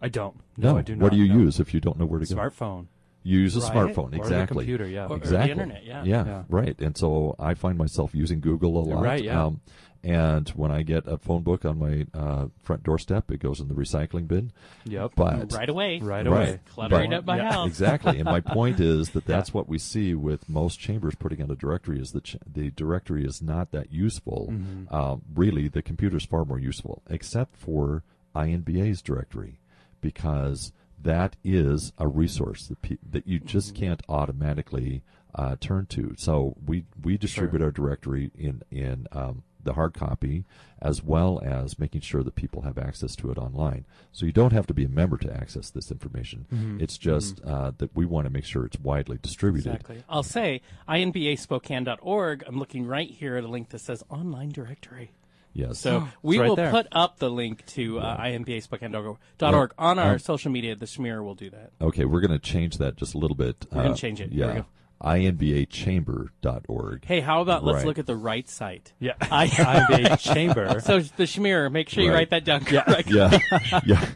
I 0.00 0.08
don't. 0.08 0.36
No, 0.56 0.72
No. 0.72 0.78
I 0.78 0.82
do 0.82 0.96
not. 0.96 1.02
what 1.04 1.12
do 1.12 1.18
you 1.18 1.28
no. 1.28 1.40
use 1.40 1.60
if 1.60 1.72
you 1.72 1.80
don't 1.80 1.98
know 1.98 2.06
where 2.06 2.20
to 2.20 2.26
go? 2.26 2.34
Smartphone. 2.40 2.86
You 3.24 3.38
use 3.38 3.54
a 3.56 3.60
Right. 3.60 3.72
smartphone, 3.72 4.06
Or 4.06 4.10
the 4.10 4.16
exactly. 4.16 4.64
computer, 4.64 4.88
yeah. 4.88 5.04
Or- 5.06 5.10
or 5.12 5.18
the 5.18 5.22
exactly. 5.24 5.52
internet, 5.52 5.84
yeah. 5.84 6.02
yeah, 6.04 6.24
Yeah. 6.26 6.42
right. 6.48 6.76
And 6.80 6.96
so 6.96 7.36
I 7.38 7.54
find 7.54 7.78
myself 7.78 8.14
using 8.14 8.40
Google 8.40 8.76
a 8.78 8.82
lot. 8.82 9.02
Right, 9.04 9.22
yeah. 9.22 9.44
Um, 9.44 9.60
and 10.04 10.48
when 10.50 10.70
I 10.70 10.82
get 10.82 11.06
a 11.06 11.16
phone 11.16 11.42
book 11.42 11.64
on 11.64 11.78
my 11.78 12.06
uh, 12.12 12.46
front 12.62 12.82
doorstep, 12.82 13.30
it 13.30 13.38
goes 13.40 13.60
in 13.60 13.68
the 13.68 13.74
recycling 13.74 14.26
bin. 14.26 14.52
Yep. 14.84 15.12
But 15.16 15.52
Right 15.52 15.68
away. 15.68 16.00
Right 16.00 16.26
Right. 16.26 16.26
away. 16.26 16.60
Cluttering 16.66 17.10
But- 17.10 17.16
up 17.18 17.24
my 17.26 17.36
Yeah. 17.36 17.52
house. 17.52 17.68
exactly. 17.68 18.16
And 18.18 18.24
my 18.24 18.40
point 18.58 18.80
is 18.80 19.10
that 19.10 19.24
Yeah. 19.28 19.36
that's 19.36 19.54
what 19.54 19.68
we 19.68 19.78
see 19.78 20.14
with 20.14 20.48
most 20.48 20.80
chambers 20.80 21.14
putting 21.14 21.40
out 21.40 21.50
a 21.50 21.56
directory 21.56 22.00
is 22.00 22.12
that 22.12 22.24
ch- 22.24 22.36
the 22.46 22.70
directory 22.70 23.24
is 23.24 23.40
not 23.40 23.70
that 23.70 23.92
useful. 23.92 24.48
Mhm. 24.50 24.92
Um, 24.92 25.22
really, 25.34 25.68
the 25.68 25.82
computer's 25.82 26.24
far 26.24 26.44
more 26.44 26.58
useful, 26.58 27.02
except 27.08 27.56
for 27.56 28.02
INBA's 28.34 29.02
directory, 29.02 29.60
because 30.00 30.72
that 31.00 31.36
is 31.44 31.92
a 31.98 32.06
resource 32.08 32.66
that 32.68 32.80
pe- 32.82 32.96
that 33.08 33.26
you 33.26 33.38
just 33.40 33.74
Mm-hmm. 33.74 33.84
can't 33.84 34.02
automatically 34.08 35.02
uh, 35.34 35.56
turn 35.60 35.86
to. 35.86 36.12
So 36.18 36.54
we 36.66 36.84
we 37.02 37.16
distribute 37.16 37.62
our 37.62 37.70
directory 37.70 38.30
in 38.36 38.62
in 38.70 39.06
um, 39.12 39.42
the 39.64 39.74
hard 39.74 39.94
copy 39.94 40.44
as 40.80 41.02
well 41.02 41.40
as 41.44 41.78
making 41.78 42.00
sure 42.00 42.22
that 42.24 42.34
people 42.34 42.62
have 42.62 42.76
access 42.76 43.14
to 43.16 43.30
it 43.30 43.38
online. 43.38 43.84
So 44.10 44.26
you 44.26 44.32
don't 44.32 44.52
have 44.52 44.66
to 44.66 44.74
be 44.74 44.84
a 44.84 44.88
member 44.88 45.16
to 45.18 45.32
access 45.32 45.70
this 45.70 45.90
information. 45.92 46.46
Mhm. 46.52 46.82
It's 46.82 46.98
just 46.98 47.40
uh, 47.44 47.72
that 47.78 47.94
we 47.94 48.04
want 48.04 48.26
to 48.26 48.30
make 48.32 48.44
sure 48.44 48.64
it's 48.66 48.80
widely 48.80 49.18
distributed. 49.22 49.68
Exactly. 49.70 50.02
I'll 50.08 50.22
say 50.24 50.60
INBA 50.88 51.32
inbaspokane.org. 51.36 52.44
I'm 52.46 52.58
looking 52.58 52.86
right 52.86 53.10
here 53.10 53.36
at 53.36 53.44
a 53.44 53.48
link 53.48 53.70
that 53.70 53.80
says 53.80 54.02
online 54.10 54.50
directory. 54.50 55.12
Yes. 55.54 55.78
So 55.78 56.08
we 56.22 56.38
right 56.38 56.48
will 56.48 56.56
there. 56.56 56.70
put 56.70 56.86
up 56.92 57.18
the 57.18 57.28
link 57.30 57.64
to 57.66 57.98
uh, 57.98 58.16
inbaspokane.org 58.22 59.74
on 59.78 59.98
our 59.98 60.12
Um, 60.12 60.18
social 60.18 60.50
media. 60.50 60.74
The 60.74 60.86
smear 60.86 61.22
will 61.22 61.34
do 61.34 61.50
that. 61.50 61.72
Okay, 61.80 62.04
we're 62.06 62.20
going 62.22 62.30
to 62.32 62.38
change 62.38 62.78
that 62.78 62.96
just 62.96 63.14
a 63.14 63.18
little 63.18 63.36
bit. 63.36 63.66
We're 63.70 63.82
gonna 63.82 63.94
change 63.94 64.20
it. 64.20 64.32
Here 64.32 64.46
we 64.48 64.54
Yeah. 64.54 64.62
Go. 65.02 65.08
INBAchamber.org. 65.08 67.04
Hey, 67.04 67.20
how 67.20 67.40
about 67.42 67.64
let's 67.64 67.78
Right. 67.78 67.86
look 67.86 67.98
at 67.98 68.06
the 68.06 68.16
right 68.16 68.48
site? 68.48 68.92
Yeah. 69.00 69.12
I- 69.20 69.46
INBA 69.48 70.18
chamber. 70.20 70.80
So 70.80 71.00
the 71.00 71.24
Schmear, 71.24 71.70
make 71.70 71.88
sure 71.88 72.02
you 72.04 72.10
Right. 72.10 72.16
write 72.18 72.30
that 72.30 72.44
down 72.44 72.64
correctly. 72.64 73.04
Yeah. 73.16 73.38
yeah. 73.86 74.06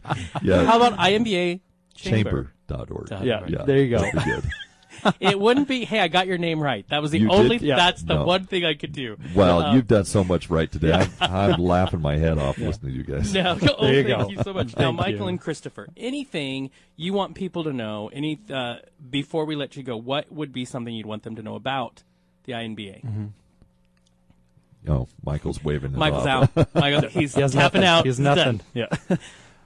Yeah. 0.43 0.64
How 0.64 0.76
about 0.76 0.99
INBA 0.99 1.61
chamber? 1.95 2.52
Chamber.org. 2.69 3.09
Dot 3.09 3.25
Yeah. 3.25 3.40
org. 3.40 3.50
Yeah. 3.50 3.64
There 3.64 3.78
you 3.78 3.90
go. 3.90 3.99
Very 3.99 4.12
good. 4.25 4.45
It 5.21 5.38
wouldn't 5.38 5.69
be. 5.69 5.85
Hey, 5.85 6.00
I 6.00 6.09
got 6.09 6.26
your 6.26 6.38
name 6.38 6.61
right. 6.62 6.87
That 6.88 7.03
was 7.03 7.11
the 7.11 7.19
You 7.19 7.29
did? 7.29 7.35
only. 7.38 7.57
Yeah. 7.59 7.76
That's 7.76 8.03
the 8.03 8.15
No. 8.15 8.25
one 8.25 8.47
thing 8.47 8.65
I 8.65 8.75
could 8.75 8.93
do. 8.93 9.17
Well, 9.35 9.62
Uh, 9.62 9.75
you've 9.75 9.87
done 9.87 10.05
so 10.05 10.25
much 10.25 10.50
right 10.50 10.71
today. 10.71 10.93
I'm, 10.93 11.11
I'm 11.21 11.61
laughing 11.62 12.00
my 12.00 12.17
head 12.17 12.38
off 12.38 12.59
listening 12.59 12.93
to 12.93 12.99
you 12.99 13.05
guys. 13.05 13.33
No, 13.35 13.59
oh, 13.62 13.76
There 13.87 13.95
you 13.95 14.03
thank 14.05 14.23
go. 14.23 14.29
you 14.31 14.43
so 14.43 14.53
much. 14.53 14.76
Now, 14.76 14.93
Michael 14.93 15.23
you. 15.23 15.26
and 15.29 15.41
Christopher, 15.41 15.88
anything 15.97 16.71
you 16.97 17.12
want 17.12 17.35
people 17.35 17.65
to 17.65 17.73
know? 17.73 18.11
Any 18.12 18.38
uh, 18.53 18.76
before 19.11 19.45
we 19.45 19.57
let 19.57 19.76
you 19.76 19.83
go, 19.83 19.97
what 19.97 20.31
would 20.33 20.53
be 20.53 20.65
something 20.65 20.95
you'd 20.95 21.07
want 21.07 21.23
them 21.23 21.37
to 21.37 21.43
know 21.43 21.55
about 21.55 22.03
the 22.45 22.53
INBA? 22.53 23.31
Oh, 24.88 25.09
Michael's 25.25 25.65
waving 25.65 25.97
Michael's 25.99 26.26
off. 26.26 26.57
out. 26.57 26.75
Michael's, 26.75 27.05
he's 27.12 27.35
He 27.35 27.41
tapping 27.41 27.59
nothing. 27.81 27.85
out. 27.85 28.07
He's 28.07 28.21
nothing. 28.21 28.45
done. 28.45 28.62
Yeah. 28.73 29.17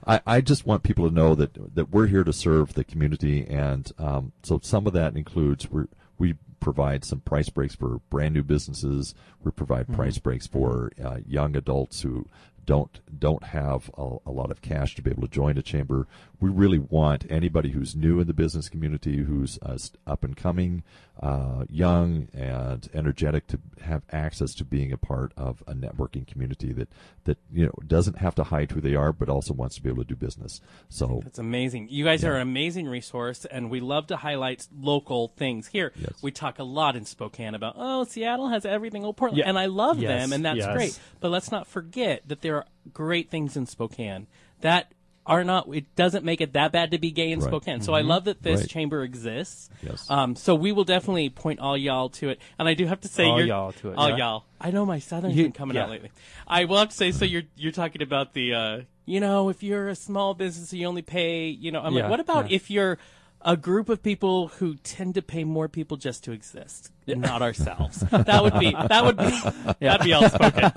I, 0.05 0.21
I 0.25 0.41
just 0.41 0.65
want 0.65 0.83
people 0.83 1.07
to 1.07 1.13
know 1.13 1.35
that 1.35 1.75
that 1.75 1.91
we're 1.91 2.07
here 2.07 2.23
to 2.23 2.33
serve 2.33 2.73
the 2.73 2.83
community, 2.83 3.45
and 3.47 3.91
um, 3.97 4.31
so 4.43 4.59
some 4.63 4.87
of 4.87 4.93
that 4.93 5.15
includes 5.15 5.69
we 5.69 5.83
we 6.17 6.35
provide 6.59 7.03
some 7.03 7.19
price 7.21 7.49
breaks 7.49 7.75
for 7.75 7.99
brand 8.09 8.33
new 8.33 8.43
businesses. 8.43 9.15
We 9.43 9.51
provide 9.51 9.85
Mm-hmm. 9.87 9.95
price 9.95 10.17
breaks 10.19 10.47
for 10.47 10.91
uh, 11.03 11.17
young 11.27 11.55
adults 11.55 12.01
who 12.01 12.27
don't 12.65 12.99
don't 13.17 13.43
have 13.45 13.89
a, 13.97 14.17
a 14.25 14.31
lot 14.31 14.51
of 14.51 14.61
cash 14.61 14.95
to 14.95 15.01
be 15.01 15.11
able 15.11 15.23
to 15.23 15.27
join 15.27 15.57
a 15.57 15.61
chamber. 15.61 16.07
We 16.39 16.49
really 16.49 16.79
want 16.79 17.25
anybody 17.29 17.69
who's 17.71 17.95
new 17.95 18.19
in 18.19 18.27
the 18.27 18.33
business 18.33 18.67
community, 18.69 19.17
who's 19.17 19.59
uh, 19.61 19.77
up 20.07 20.23
and 20.23 20.35
coming, 20.35 20.81
uh, 21.21 21.65
young 21.69 22.29
and 22.33 22.89
energetic, 22.95 23.45
to 23.47 23.59
have 23.81 24.01
access 24.11 24.55
to 24.55 24.65
being 24.65 24.91
a 24.91 24.97
part 24.97 25.33
of 25.37 25.63
a 25.67 25.73
networking 25.73 26.25
community 26.25 26.73
that 26.73 26.89
that 27.25 27.37
you 27.51 27.65
know 27.65 27.73
doesn't 27.85 28.17
have 28.17 28.33
to 28.35 28.43
hide 28.45 28.71
who 28.71 28.81
they 28.81 28.95
are, 28.95 29.13
but 29.13 29.29
also 29.29 29.53
wants 29.53 29.75
to 29.75 29.83
be 29.83 29.89
able 29.89 30.03
to 30.03 30.07
do 30.09 30.15
business. 30.15 30.61
So 30.89 31.21
That's 31.23 31.37
amazing. 31.39 31.89
You 31.91 32.03
guys 32.05 32.23
are 32.23 32.35
an 32.35 32.41
amazing 32.41 32.87
resource, 32.87 33.45
and 33.45 33.69
we 33.69 33.79
love 33.79 34.07
to 34.07 34.17
highlight 34.17 34.67
local 34.75 35.27
things. 35.29 35.67
Here, 35.67 35.91
Yes. 35.95 36.13
we 36.23 36.31
talk 36.31 36.57
a 36.57 36.63
lot 36.63 36.95
in 36.95 37.05
Spokane 37.05 37.53
about, 37.53 37.75
oh, 37.77 38.03
Seattle 38.05 38.49
has 38.49 38.65
everything. 38.65 39.05
Oh, 39.05 39.13
Portland. 39.13 39.39
Yeah. 39.39 39.49
And 39.49 39.59
I 39.59 39.67
love 39.67 39.99
Yes, 39.99 40.09
them, 40.09 40.33
and 40.33 40.43
that's 40.43 40.57
yes. 40.57 40.73
great. 40.75 40.99
But 41.19 41.29
let's 41.29 41.51
not 41.51 41.67
forget 41.67 42.27
that 42.27 42.41
there 42.41 42.50
are 42.57 42.65
great 42.93 43.29
things 43.29 43.55
in 43.57 43.65
Spokane 43.65 44.27
that 44.61 44.91
are 45.25 45.43
not, 45.43 45.67
it 45.73 45.95
doesn't 45.95 46.25
make 46.25 46.41
it 46.41 46.53
that 46.53 46.71
bad 46.71 46.89
to 46.91 46.97
be 46.97 47.11
gay 47.11 47.31
in 47.31 47.39
Right. 47.39 47.47
Spokane. 47.47 47.81
So 47.81 47.93
I 47.93 48.01
love 48.01 48.25
that 48.25 48.41
this 48.41 48.61
Right. 48.61 48.69
chamber 48.69 49.03
exists. 49.03 49.69
Yes. 49.83 50.09
Um, 50.09 50.35
so 50.35 50.55
we 50.55 50.71
will 50.71 50.83
definitely 50.83 51.29
point 51.29 51.59
all 51.59 51.77
y'all 51.77 52.09
to 52.09 52.29
it. 52.29 52.39
And 52.57 52.67
I 52.67 52.73
do 52.73 52.85
have 52.87 53.01
to 53.01 53.07
say, 53.07 53.25
All 53.25 53.37
you're, 53.37 53.47
y'all 53.47 53.71
to 53.73 53.91
it, 53.91 53.97
All 53.97 54.09
yeah. 54.09 54.17
y'all. 54.17 54.45
I 54.59 54.71
know 54.71 54.83
my 54.85 54.97
Southern's 54.99 55.35
You- 55.35 55.43
been 55.43 55.51
coming 55.51 55.77
out 55.77 55.89
lately. 55.91 56.09
I 56.47 56.65
will 56.65 56.77
have 56.77 56.89
to 56.89 56.95
say, 56.95 57.11
so 57.11 57.23
you're 57.23 57.43
you're 57.55 57.71
talking 57.71 58.01
about 58.01 58.33
the, 58.33 58.53
uh, 58.53 58.81
you 59.05 59.19
know, 59.19 59.49
if 59.49 59.61
you're 59.61 59.89
a 59.89 59.95
small 59.95 60.33
business, 60.33 60.73
you 60.73 60.87
only 60.87 61.01
pay, 61.03 61.47
you 61.47 61.71
know, 61.71 61.81
I'm 61.81 61.93
Yeah, 61.93 62.01
like, 62.03 62.09
what 62.11 62.19
about 62.19 62.49
yeah. 62.49 62.55
if 62.55 62.71
you're 62.71 62.97
a 63.43 63.57
group 63.57 63.89
of 63.89 64.01
people 64.03 64.49
who 64.49 64.75
tend 64.75 65.15
to 65.15 65.21
pay 65.21 65.43
more 65.43 65.67
people 65.67 65.97
just 65.97 66.23
to 66.25 66.31
exist, 66.31 66.91
not 67.07 67.41
ourselves? 67.41 67.99
that 68.11 68.41
would 68.43 68.59
be 68.59 68.71
that 68.71 69.03
would 69.05 69.17
be 69.17 69.39
that'd 69.79 70.05
be 70.05 70.13
all 70.13 70.29
spoken. 70.29 70.71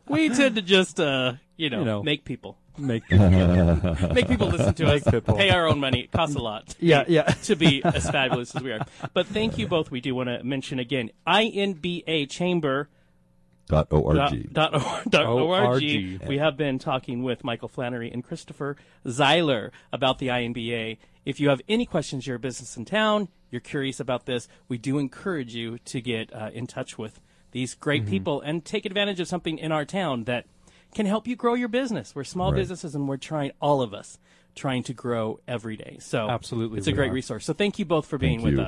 we 0.08 0.28
tend 0.28 0.56
to 0.56 0.62
just, 0.62 0.98
uh, 1.00 1.34
you 1.56 1.70
know, 1.70 1.78
You 1.80 1.84
know. 1.84 2.02
make 2.02 2.24
people 2.24 2.58
Make 2.78 3.10
make 3.10 4.28
people 4.28 4.46
listen 4.48 4.72
to 4.74 4.86
us, 4.86 5.02
people. 5.02 5.34
pay 5.36 5.50
our 5.50 5.66
own 5.66 5.80
money. 5.80 6.02
It 6.02 6.12
costs 6.12 6.36
a 6.36 6.38
lot. 6.38 6.76
Yeah, 6.78 7.02
be- 7.04 7.14
yeah. 7.14 7.22
to 7.24 7.56
be 7.56 7.82
as 7.82 8.08
fabulous 8.08 8.54
as 8.54 8.62
we 8.62 8.70
are. 8.70 8.86
But 9.14 9.26
thank 9.26 9.58
you 9.58 9.66
both. 9.66 9.90
We 9.90 10.00
do 10.00 10.14
want 10.14 10.28
to 10.28 10.44
mention 10.44 10.78
again, 10.78 11.10
INBA 11.26 12.30
Chamber 12.30 12.88
dot 13.66 13.88
org. 13.90 14.16
dot, 14.16 14.32
dot, 14.52 14.74
or- 14.74 15.10
dot 15.10 15.26
org. 15.26 15.64
ORG. 15.82 15.82
We 16.28 16.38
have 16.38 16.56
been 16.56 16.78
talking 16.78 17.22
with 17.24 17.42
Michael 17.42 17.68
Flannery 17.68 18.10
and 18.12 18.22
Christopher 18.22 18.76
Zeiler 19.04 19.70
about 19.92 20.18
the 20.20 20.28
INBA. 20.28 20.98
If 21.28 21.38
you 21.40 21.50
have 21.50 21.60
any 21.68 21.84
questions, 21.84 22.26
you're 22.26 22.36
a 22.36 22.38
business 22.38 22.78
in 22.78 22.86
town, 22.86 23.28
you're 23.50 23.60
curious 23.60 24.00
about 24.00 24.24
this, 24.24 24.48
we 24.66 24.78
do 24.78 24.98
encourage 24.98 25.54
you 25.54 25.76
to 25.84 26.00
get 26.00 26.32
uh, 26.34 26.48
in 26.54 26.66
touch 26.66 26.96
with 26.96 27.20
these 27.50 27.74
great 27.74 28.02
Mm-hmm. 28.04 28.10
people 28.10 28.40
and 28.40 28.64
take 28.64 28.86
advantage 28.86 29.20
of 29.20 29.28
something 29.28 29.58
in 29.58 29.70
our 29.70 29.84
town 29.84 30.24
that 30.24 30.46
can 30.94 31.04
help 31.04 31.28
you 31.28 31.36
grow 31.36 31.52
your 31.52 31.68
business. 31.68 32.14
We're 32.14 32.24
small 32.24 32.50
Right. 32.50 32.60
businesses 32.60 32.94
and 32.94 33.06
we're 33.06 33.18
trying, 33.18 33.50
all 33.60 33.82
of 33.82 33.92
us, 33.92 34.18
trying 34.54 34.82
to 34.84 34.94
grow 34.94 35.38
every 35.46 35.76
day. 35.76 35.98
So 36.00 36.30
Absolutely 36.30 36.78
it's 36.78 36.86
a 36.86 36.92
great 36.92 37.10
are. 37.10 37.14
resource. 37.14 37.44
So 37.44 37.52
thank 37.52 37.78
you 37.78 37.84
both 37.84 38.06
for 38.06 38.16
being 38.16 38.38
Thank 38.38 38.44
with 38.46 38.54
you. 38.54 38.60
us. 38.62 38.66